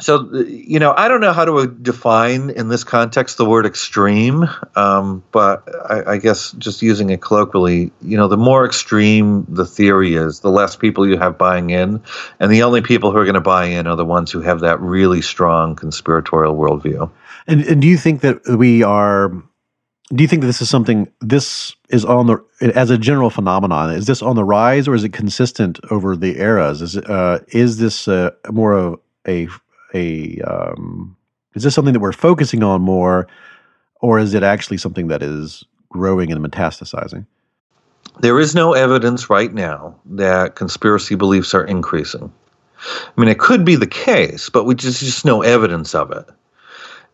[0.00, 4.48] so you know, I don't know how to define in this context the word extreme,
[4.76, 9.66] um, but I, I, guess just using it colloquially, you know, the more extreme the
[9.66, 12.00] theory is, the less people you have buying in,
[12.38, 14.60] and the only people who are going to buy in are the ones who have
[14.60, 17.10] that really strong conspiratorial worldview.
[17.48, 19.32] And, and do you think that we are
[20.10, 22.44] do you think that this is something this is on the
[22.74, 26.38] as a general phenomenon is this on the rise or is it consistent over the
[26.38, 29.48] eras is uh, is this uh, more of a
[29.98, 31.16] a um,
[31.54, 33.26] is this something that we're focusing on more
[34.00, 37.26] or is it actually something that is growing and metastasizing
[38.20, 42.32] there is no evidence right now that conspiracy beliefs are increasing
[42.78, 46.28] i mean it could be the case but we just just no evidence of it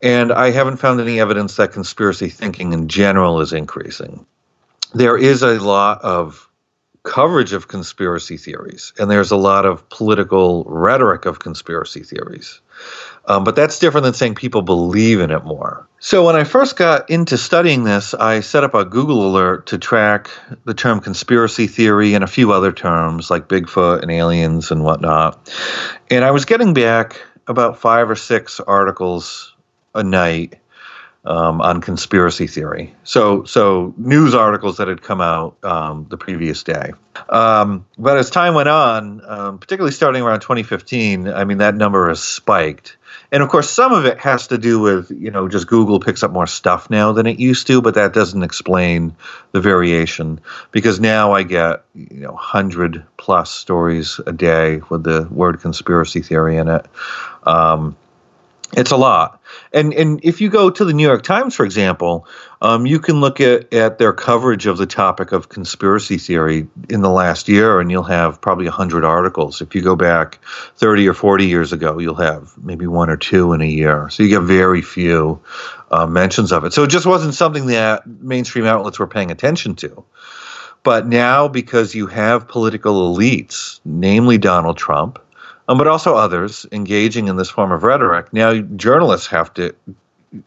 [0.05, 4.27] and I haven't found any evidence that conspiracy thinking in general is increasing.
[4.93, 6.49] There is a lot of
[7.05, 12.61] coverage of conspiracy theories, and there's a lot of political rhetoric of conspiracy theories.
[13.27, 15.89] Um, but that's different than saying people believe in it more.
[15.99, 19.79] So when I first got into studying this, I set up a Google alert to
[19.79, 20.31] track
[20.65, 25.51] the term conspiracy theory and a few other terms like Bigfoot and aliens and whatnot.
[26.11, 29.55] And I was getting back about five or six articles
[29.95, 30.57] a night
[31.25, 32.95] um, on conspiracy theory.
[33.05, 36.93] So, so news articles that had come out um, the previous day.
[37.29, 42.09] Um, but as time went on, um, particularly starting around 2015, I mean that number
[42.09, 42.97] has spiked.
[43.31, 46.23] And of course, some of it has to do with you know just Google picks
[46.23, 49.17] up more stuff now than it used to, but that doesn't explain
[49.53, 50.41] the variation
[50.73, 56.21] because now I get you know hundred plus stories a day with the word conspiracy
[56.21, 56.87] theory in it.
[57.45, 57.97] Um,
[58.77, 59.41] it's a lot.
[59.73, 62.27] And and if you go to the New York Times, for example,
[62.61, 67.03] um, you can look at, at their coverage of the topic of conspiracy theory in
[67.03, 69.61] the last year, and you'll have probably 100 articles.
[69.61, 70.39] If you go back
[70.77, 74.09] 30 or 40 years ago, you'll have maybe one or two in a year.
[74.11, 75.41] So you get very few
[75.91, 76.73] uh, mentions of it.
[76.73, 80.05] So it just wasn't something that mainstream outlets were paying attention to.
[80.83, 85.19] But now, because you have political elites, namely Donald Trump,
[85.69, 88.33] um, but also others engaging in this form of rhetoric.
[88.33, 89.75] Now, journalists have to,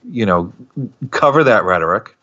[0.10, 0.54] you know,
[1.12, 2.16] cover that rhetoric,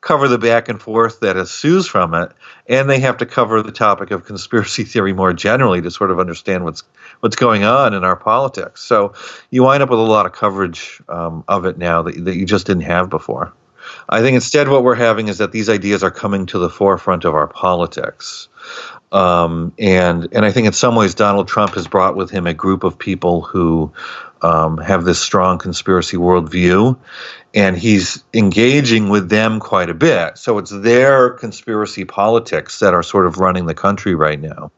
[0.00, 2.32] cover the back and forth that ensues from it,
[2.66, 6.18] and they have to cover the topic of conspiracy theory more generally to sort of
[6.18, 6.82] understand what's
[7.20, 8.82] what's going on in our politics.
[8.82, 9.14] So
[9.50, 12.46] you wind up with a lot of coverage um, of it now that, that you
[12.46, 13.52] just didn't have before.
[14.08, 17.24] I think instead what we're having is that these ideas are coming to the forefront
[17.24, 18.48] of our politics.
[19.12, 22.54] Um, and and I think in some ways Donald Trump has brought with him a
[22.54, 23.92] group of people who
[24.42, 26.96] um, have this strong conspiracy worldview,
[27.52, 30.38] and he's engaging with them quite a bit.
[30.38, 34.70] So it's their conspiracy politics that are sort of running the country right now.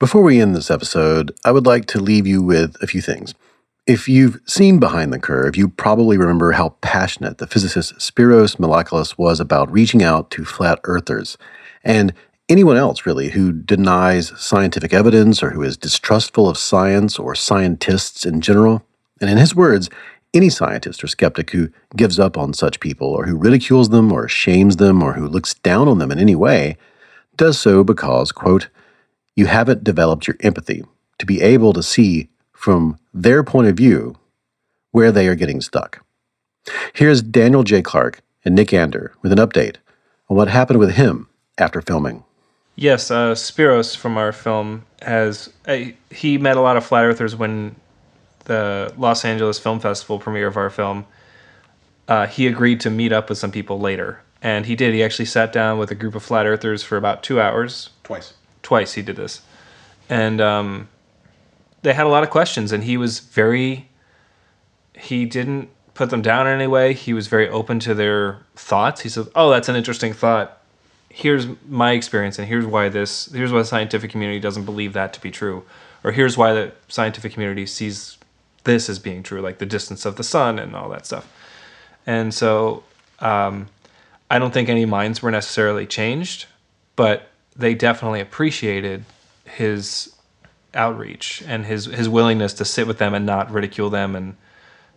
[0.00, 3.32] Before we end this episode, I would like to leave you with a few things.
[3.86, 9.16] If you've seen Behind the Curve, you probably remember how passionate the physicist Spiros Michalakis
[9.16, 11.38] was about reaching out to flat earthers
[11.84, 12.12] and
[12.48, 18.26] anyone else, really, who denies scientific evidence or who is distrustful of science or scientists
[18.26, 18.84] in general.
[19.20, 19.90] And in his words,
[20.34, 24.26] any scientist or skeptic who gives up on such people or who ridicules them or
[24.26, 26.76] shames them or who looks down on them in any way
[27.36, 28.68] does so because, quote,
[29.36, 30.84] you haven't developed your empathy
[31.18, 34.16] to be able to see from their point of view
[34.90, 36.04] where they are getting stuck.
[36.92, 37.82] Here's Daniel J.
[37.82, 39.76] Clark and Nick Andert with an update
[40.28, 41.28] on what happened with him
[41.58, 42.24] after filming.
[42.76, 45.78] Yes, uh, Spiros from our film has uh,
[46.10, 47.76] he met a lot of flat earthers when
[48.46, 51.06] the Los Angeles Film Festival premiere of our film.
[52.08, 54.92] Uh, he agreed to meet up with some people later, and he did.
[54.92, 57.90] He actually sat down with a group of flat earthers for about two hours.
[58.02, 58.34] Twice.
[58.64, 59.42] Twice he did this,
[60.08, 60.88] and um,
[61.82, 63.88] they had a lot of questions, and he was very.
[64.94, 66.94] He didn't put them down in any way.
[66.94, 69.02] He was very open to their thoughts.
[69.02, 70.62] He said, "Oh, that's an interesting thought.
[71.10, 73.30] Here's my experience, and here's why this.
[73.32, 75.64] Here's why the scientific community doesn't believe that to be true,
[76.02, 78.16] or here's why the scientific community sees
[78.64, 81.30] this as being true, like the distance of the sun and all that stuff."
[82.06, 82.82] And so,
[83.20, 83.68] um,
[84.30, 86.46] I don't think any minds were necessarily changed,
[86.96, 89.04] but they definitely appreciated
[89.44, 90.14] his
[90.74, 94.36] outreach and his his willingness to sit with them and not ridicule them and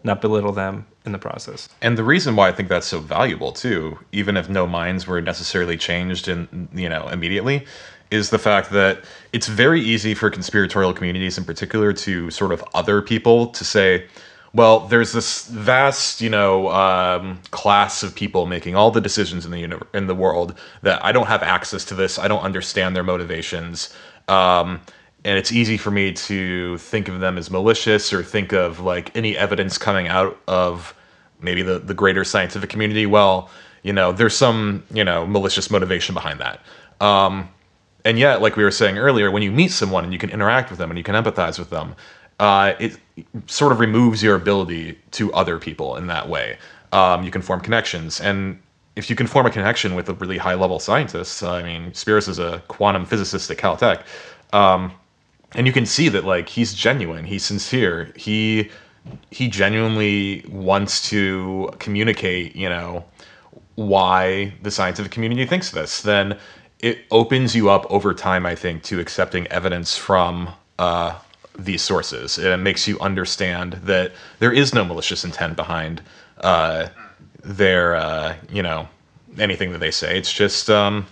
[0.03, 1.70] not belittle them in the process.
[1.82, 5.22] And the reason why I think that's so valuable too, even if no minds were
[5.22, 7.66] necessarily changed in you know immediately,
[8.12, 9.03] is the fact that
[9.34, 14.05] it's very easy for conspiratorial communities in particular to sort of other people to say,
[14.53, 19.51] well, there's this vast, you know, um, class of people making all the decisions in
[19.51, 22.17] the in the world that I don't have access to this.
[22.17, 23.93] I don't understand their motivations.
[24.27, 24.81] Um,
[25.23, 29.15] and it's easy for me to think of them as malicious or think of like
[29.15, 30.93] any evidence coming out of
[31.41, 33.05] maybe the, the greater scientific community.
[33.05, 33.49] Well,
[33.83, 36.61] you know, there's some, you know, malicious motivation behind that.
[37.01, 37.49] Um,
[38.05, 40.69] and yet, like we were saying earlier, when you meet someone and you can interact
[40.69, 41.95] with them and you can empathize with them,
[42.39, 42.97] uh, it
[43.47, 46.57] sort of removes your ability to other people in that way.
[46.91, 48.59] Um, you can form connections, and
[48.95, 52.28] if you can form a connection with a really high level scientist, I mean, Spiros
[52.28, 54.03] is a quantum physicist at Caltech,
[54.53, 54.91] um,
[55.53, 58.70] and you can see that like he's genuine, he's sincere, he
[59.32, 63.05] he genuinely wants to communicate, you know,
[63.76, 66.01] why the scientific community thinks this.
[66.01, 66.38] Then
[66.80, 70.49] it opens you up over time, I think, to accepting evidence from
[70.80, 71.18] uh,
[71.58, 72.38] these sources.
[72.38, 76.01] It makes you understand that there is no malicious intent behind
[76.41, 76.88] uh,
[77.43, 78.88] their, uh, you know,
[79.39, 80.18] anything that they say.
[80.18, 81.08] It's just, um,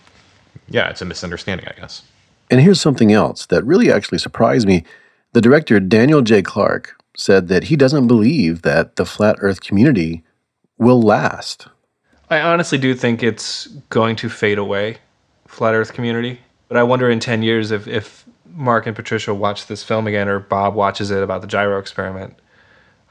[0.70, 2.04] yeah, it's a misunderstanding, I guess.
[2.50, 4.84] And here's something else that really actually surprised me.
[5.34, 6.41] The director, Daniel J.
[6.41, 10.24] Clark, said that he doesn't believe that the flat earth community
[10.78, 11.67] will last.
[12.30, 14.97] I honestly do think it's going to fade away,
[15.47, 16.39] flat earth community.
[16.67, 20.29] But I wonder in 10 years if, if Mark and Patricia watch this film again
[20.29, 22.36] or Bob watches it about the gyro experiment.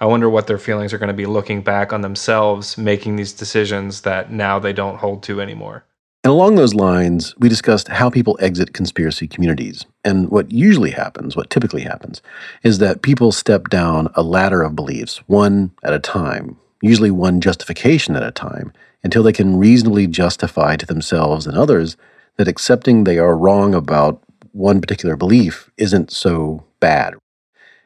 [0.01, 3.33] I wonder what their feelings are going to be looking back on themselves making these
[3.33, 5.85] decisions that now they don't hold to anymore.
[6.25, 9.85] And along those lines, we discussed how people exit conspiracy communities.
[10.05, 12.23] And what usually happens, what typically happens,
[12.63, 17.43] is that people step down a ladder of beliefs, one at a time, usually one
[17.43, 18.73] justification at a time,
[19.03, 21.99] until they can reasonably justify to themselves and others
[22.39, 24.23] that accepting they are wrong about
[24.55, 27.15] one particular belief isn't so bad.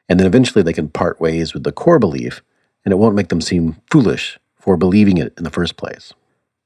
[0.09, 2.43] And then eventually they can part ways with the core belief,
[2.85, 6.12] and it won't make them seem foolish for believing it in the first place.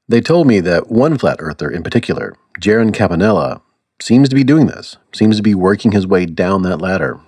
[0.09, 3.61] They told me that one flat earther in particular, Jeran Campanella,
[4.01, 7.19] seems to be doing this, seems to be working his way down that ladder.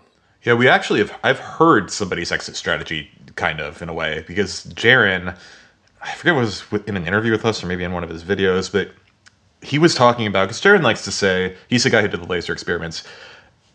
[0.44, 1.18] Yeah, we actually have.
[1.24, 5.38] I've heard somebody's exit strategy, kind of in a way, because Jeran,
[6.02, 8.24] I forget, it was in an interview with us or maybe in one of his
[8.24, 8.92] videos, but
[9.66, 12.28] he was talking about because Jeran likes to say he's the guy who did the
[12.28, 13.04] laser experiments.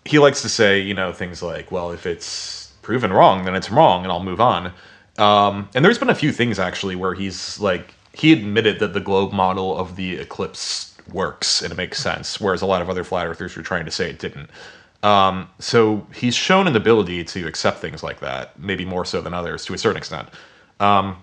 [0.05, 3.71] He likes to say, you know, things like, "Well, if it's proven wrong, then it's
[3.71, 4.73] wrong, and I'll move on."
[5.19, 9.01] Um, and there's been a few things actually where he's like he admitted that the
[9.01, 13.05] globe model of the eclipse works and it makes sense, whereas a lot of other
[13.05, 14.49] flat earthers were trying to say it didn't.
[15.03, 19.35] Um, so he's shown an ability to accept things like that, maybe more so than
[19.35, 20.29] others to a certain extent.
[20.79, 21.17] Um,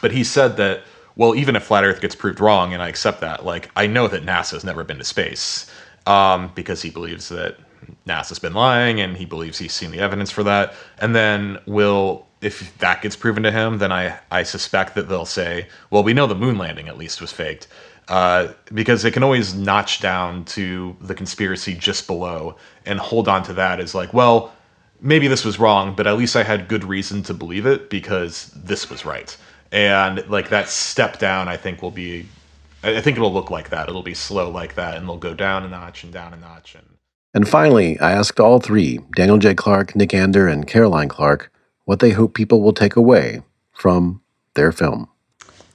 [0.00, 0.82] but he said that,
[1.16, 4.08] well, even if flat Earth gets proved wrong, and I accept that, like I know
[4.08, 5.70] that NASA's never been to space
[6.06, 7.56] um, because he believes that
[8.06, 10.74] NASA's been lying, and he believes he's seen the evidence for that.
[10.98, 15.24] And then will if that gets proven to him, then I I suspect that they'll
[15.24, 17.68] say, well, we know the moon landing at least was faked.
[18.08, 23.44] Uh, because they can always notch down to the conspiracy just below and hold on
[23.44, 24.52] to that as like, well,
[25.00, 28.46] maybe this was wrong, but at least I had good reason to believe it because
[28.56, 29.36] this was right.
[29.72, 32.28] And like that step down, I think will be,
[32.82, 33.88] I think it'll look like that.
[33.88, 36.74] It'll be slow like that, and they'll go down a notch and down a notch.
[36.74, 36.86] And
[37.32, 39.54] And finally, I asked all three Daniel J.
[39.54, 41.50] Clark, Nick Andert, and Caroline Clark
[41.84, 43.42] what they hope people will take away
[43.72, 44.20] from
[44.54, 45.08] their film.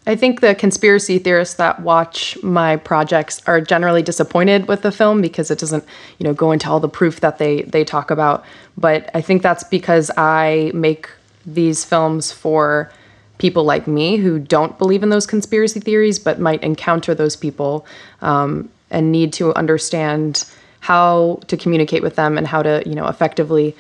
[0.05, 5.21] I think the conspiracy theorists that watch my projects are generally disappointed with the film
[5.21, 5.83] because it doesn't,
[6.17, 8.45] you know, go into all the proof that they they talk about.
[8.77, 11.09] But I think that's because I make
[11.45, 12.89] these films for
[13.37, 17.85] people like me who don't believe in those conspiracy theories but might encounter those people
[18.21, 20.45] um, and need to understand
[20.79, 23.75] how to communicate with them and how to, you know, effectively,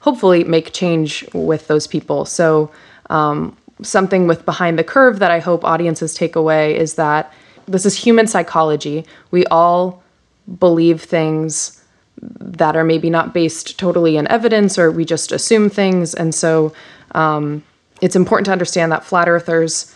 [0.00, 2.24] hopefully, make change with those people.
[2.24, 2.70] So.
[3.10, 7.32] Um, something with behind the curve that I hope audiences take away is that
[7.66, 9.04] this is human psychology.
[9.30, 10.02] We all
[10.58, 11.82] believe things
[12.20, 16.14] that are maybe not based totally in evidence or we just assume things.
[16.14, 16.72] And so
[17.14, 17.62] um,
[18.02, 19.94] it's important to understand that flat earthers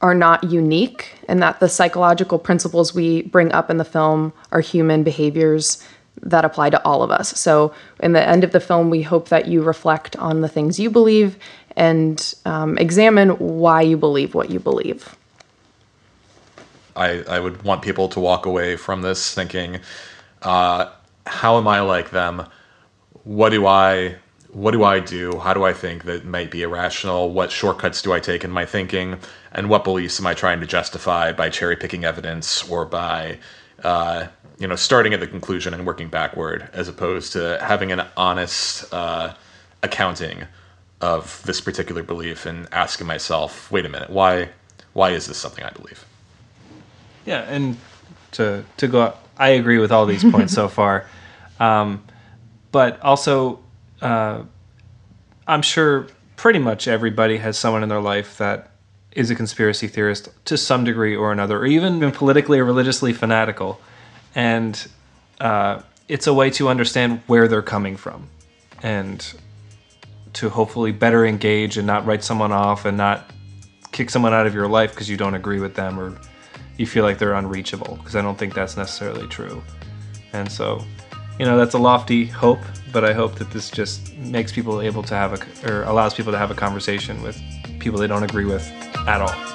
[0.00, 4.60] are not unique and that the psychological principles we bring up in the film are
[4.60, 5.84] human behaviors
[6.22, 7.30] that apply to all of us.
[7.38, 10.78] So, in the end of the film, we hope that you reflect on the things
[10.78, 11.36] you believe
[11.76, 15.16] and um, examine why you believe what you believe.
[16.94, 19.80] I, I would want people to walk away from this thinking,
[20.42, 20.90] uh,
[21.26, 22.46] how am I like them?
[23.24, 24.16] What do I
[24.54, 25.38] what do I do?
[25.40, 27.30] How do I think that might be irrational?
[27.30, 29.18] What shortcuts do I take in my thinking?
[29.50, 33.38] And what beliefs am I trying to justify by cherry picking evidence or by
[33.82, 34.28] uh,
[34.58, 38.92] you know starting at the conclusion and working backward, as opposed to having an honest
[38.94, 39.34] uh,
[39.82, 40.44] accounting
[41.00, 44.50] of this particular belief and asking myself, wait a minute, why
[44.92, 46.04] why is this something I believe?
[47.26, 47.76] Yeah, and
[48.32, 51.06] to to go, I agree with all these points so far,
[51.58, 52.04] um,
[52.70, 53.58] but also
[54.04, 54.44] uh,
[55.46, 56.06] I'm sure
[56.36, 58.70] pretty much everybody has someone in their life that
[59.12, 63.12] is a conspiracy theorist to some degree or another, or even been politically or religiously
[63.12, 63.80] fanatical,
[64.34, 64.88] and
[65.40, 68.28] uh, it's a way to understand where they're coming from,
[68.82, 69.34] and
[70.34, 73.30] to hopefully better engage and not write someone off and not
[73.92, 76.18] kick someone out of your life because you don't agree with them or
[76.76, 79.62] you feel like they're unreachable because I don't think that's necessarily true.
[80.32, 80.84] And so,
[81.38, 82.60] you know, that's a lofty hope,
[82.92, 86.32] but I hope that this just makes people able to have a or allows people
[86.32, 87.40] to have a conversation with
[87.80, 88.66] people they don't agree with
[89.06, 89.53] at all.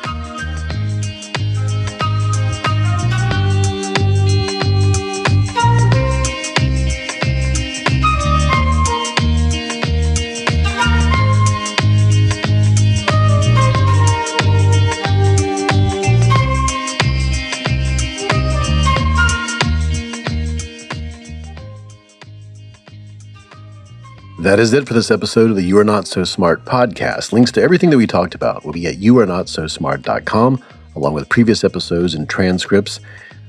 [24.50, 27.32] That is it for this episode of the You Are Not So Smart podcast.
[27.32, 30.64] Links to everything that we talked about will be at youarenotsosmart.com,
[30.96, 33.00] along with previous episodes and transcripts.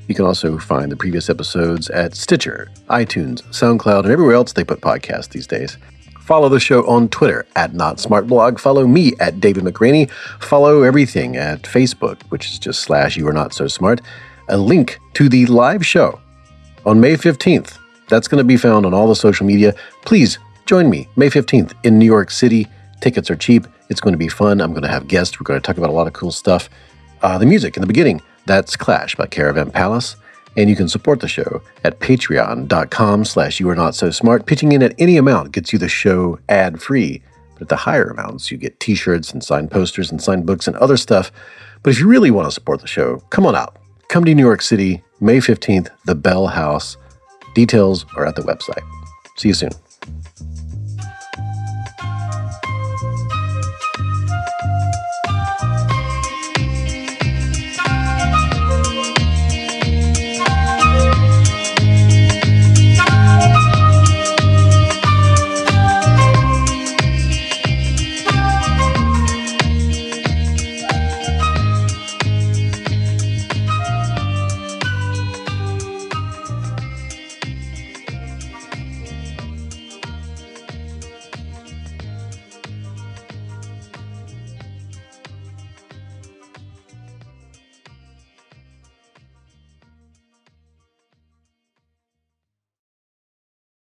[0.09, 4.63] You can also find the previous episodes at Stitcher, iTunes, SoundCloud, and everywhere else they
[4.63, 5.79] put podcasts these days.
[6.21, 8.61] Follow the show on Twitter at NotSmartBlog.
[8.61, 10.11] Follow me at David McRaney.
[10.39, 14.03] Follow everything at Facebook, which is just slash You Are Not So Smart.
[14.51, 16.21] A link to the live show
[16.85, 17.79] on May 15th.
[18.09, 19.75] That's going to be found on all the social media.
[20.05, 20.39] Please
[20.71, 22.69] Join me May 15th in New York City.
[23.01, 23.67] Tickets are cheap.
[23.89, 24.61] It's going to be fun.
[24.61, 25.41] I'm going to have guests.
[25.41, 26.71] We're going to talk about a lot of cool stuff.
[27.23, 30.15] Uh, the music in the beginning, that's Clash by Caravan Palace.
[30.57, 34.47] And you can support the show at patreon.com slash you are not so smart.
[34.47, 37.21] Pitching in at any amount gets you the show ad free.
[37.55, 40.69] But at the higher amounts, you get t shirts and signed posters and signed books
[40.69, 41.33] and other stuff.
[41.83, 43.77] But if you really want to support the show, come on out.
[44.07, 46.97] Come to New York City, May 15th, the Bell House.
[47.57, 48.85] Details are at the website.
[49.37, 49.73] See you soon.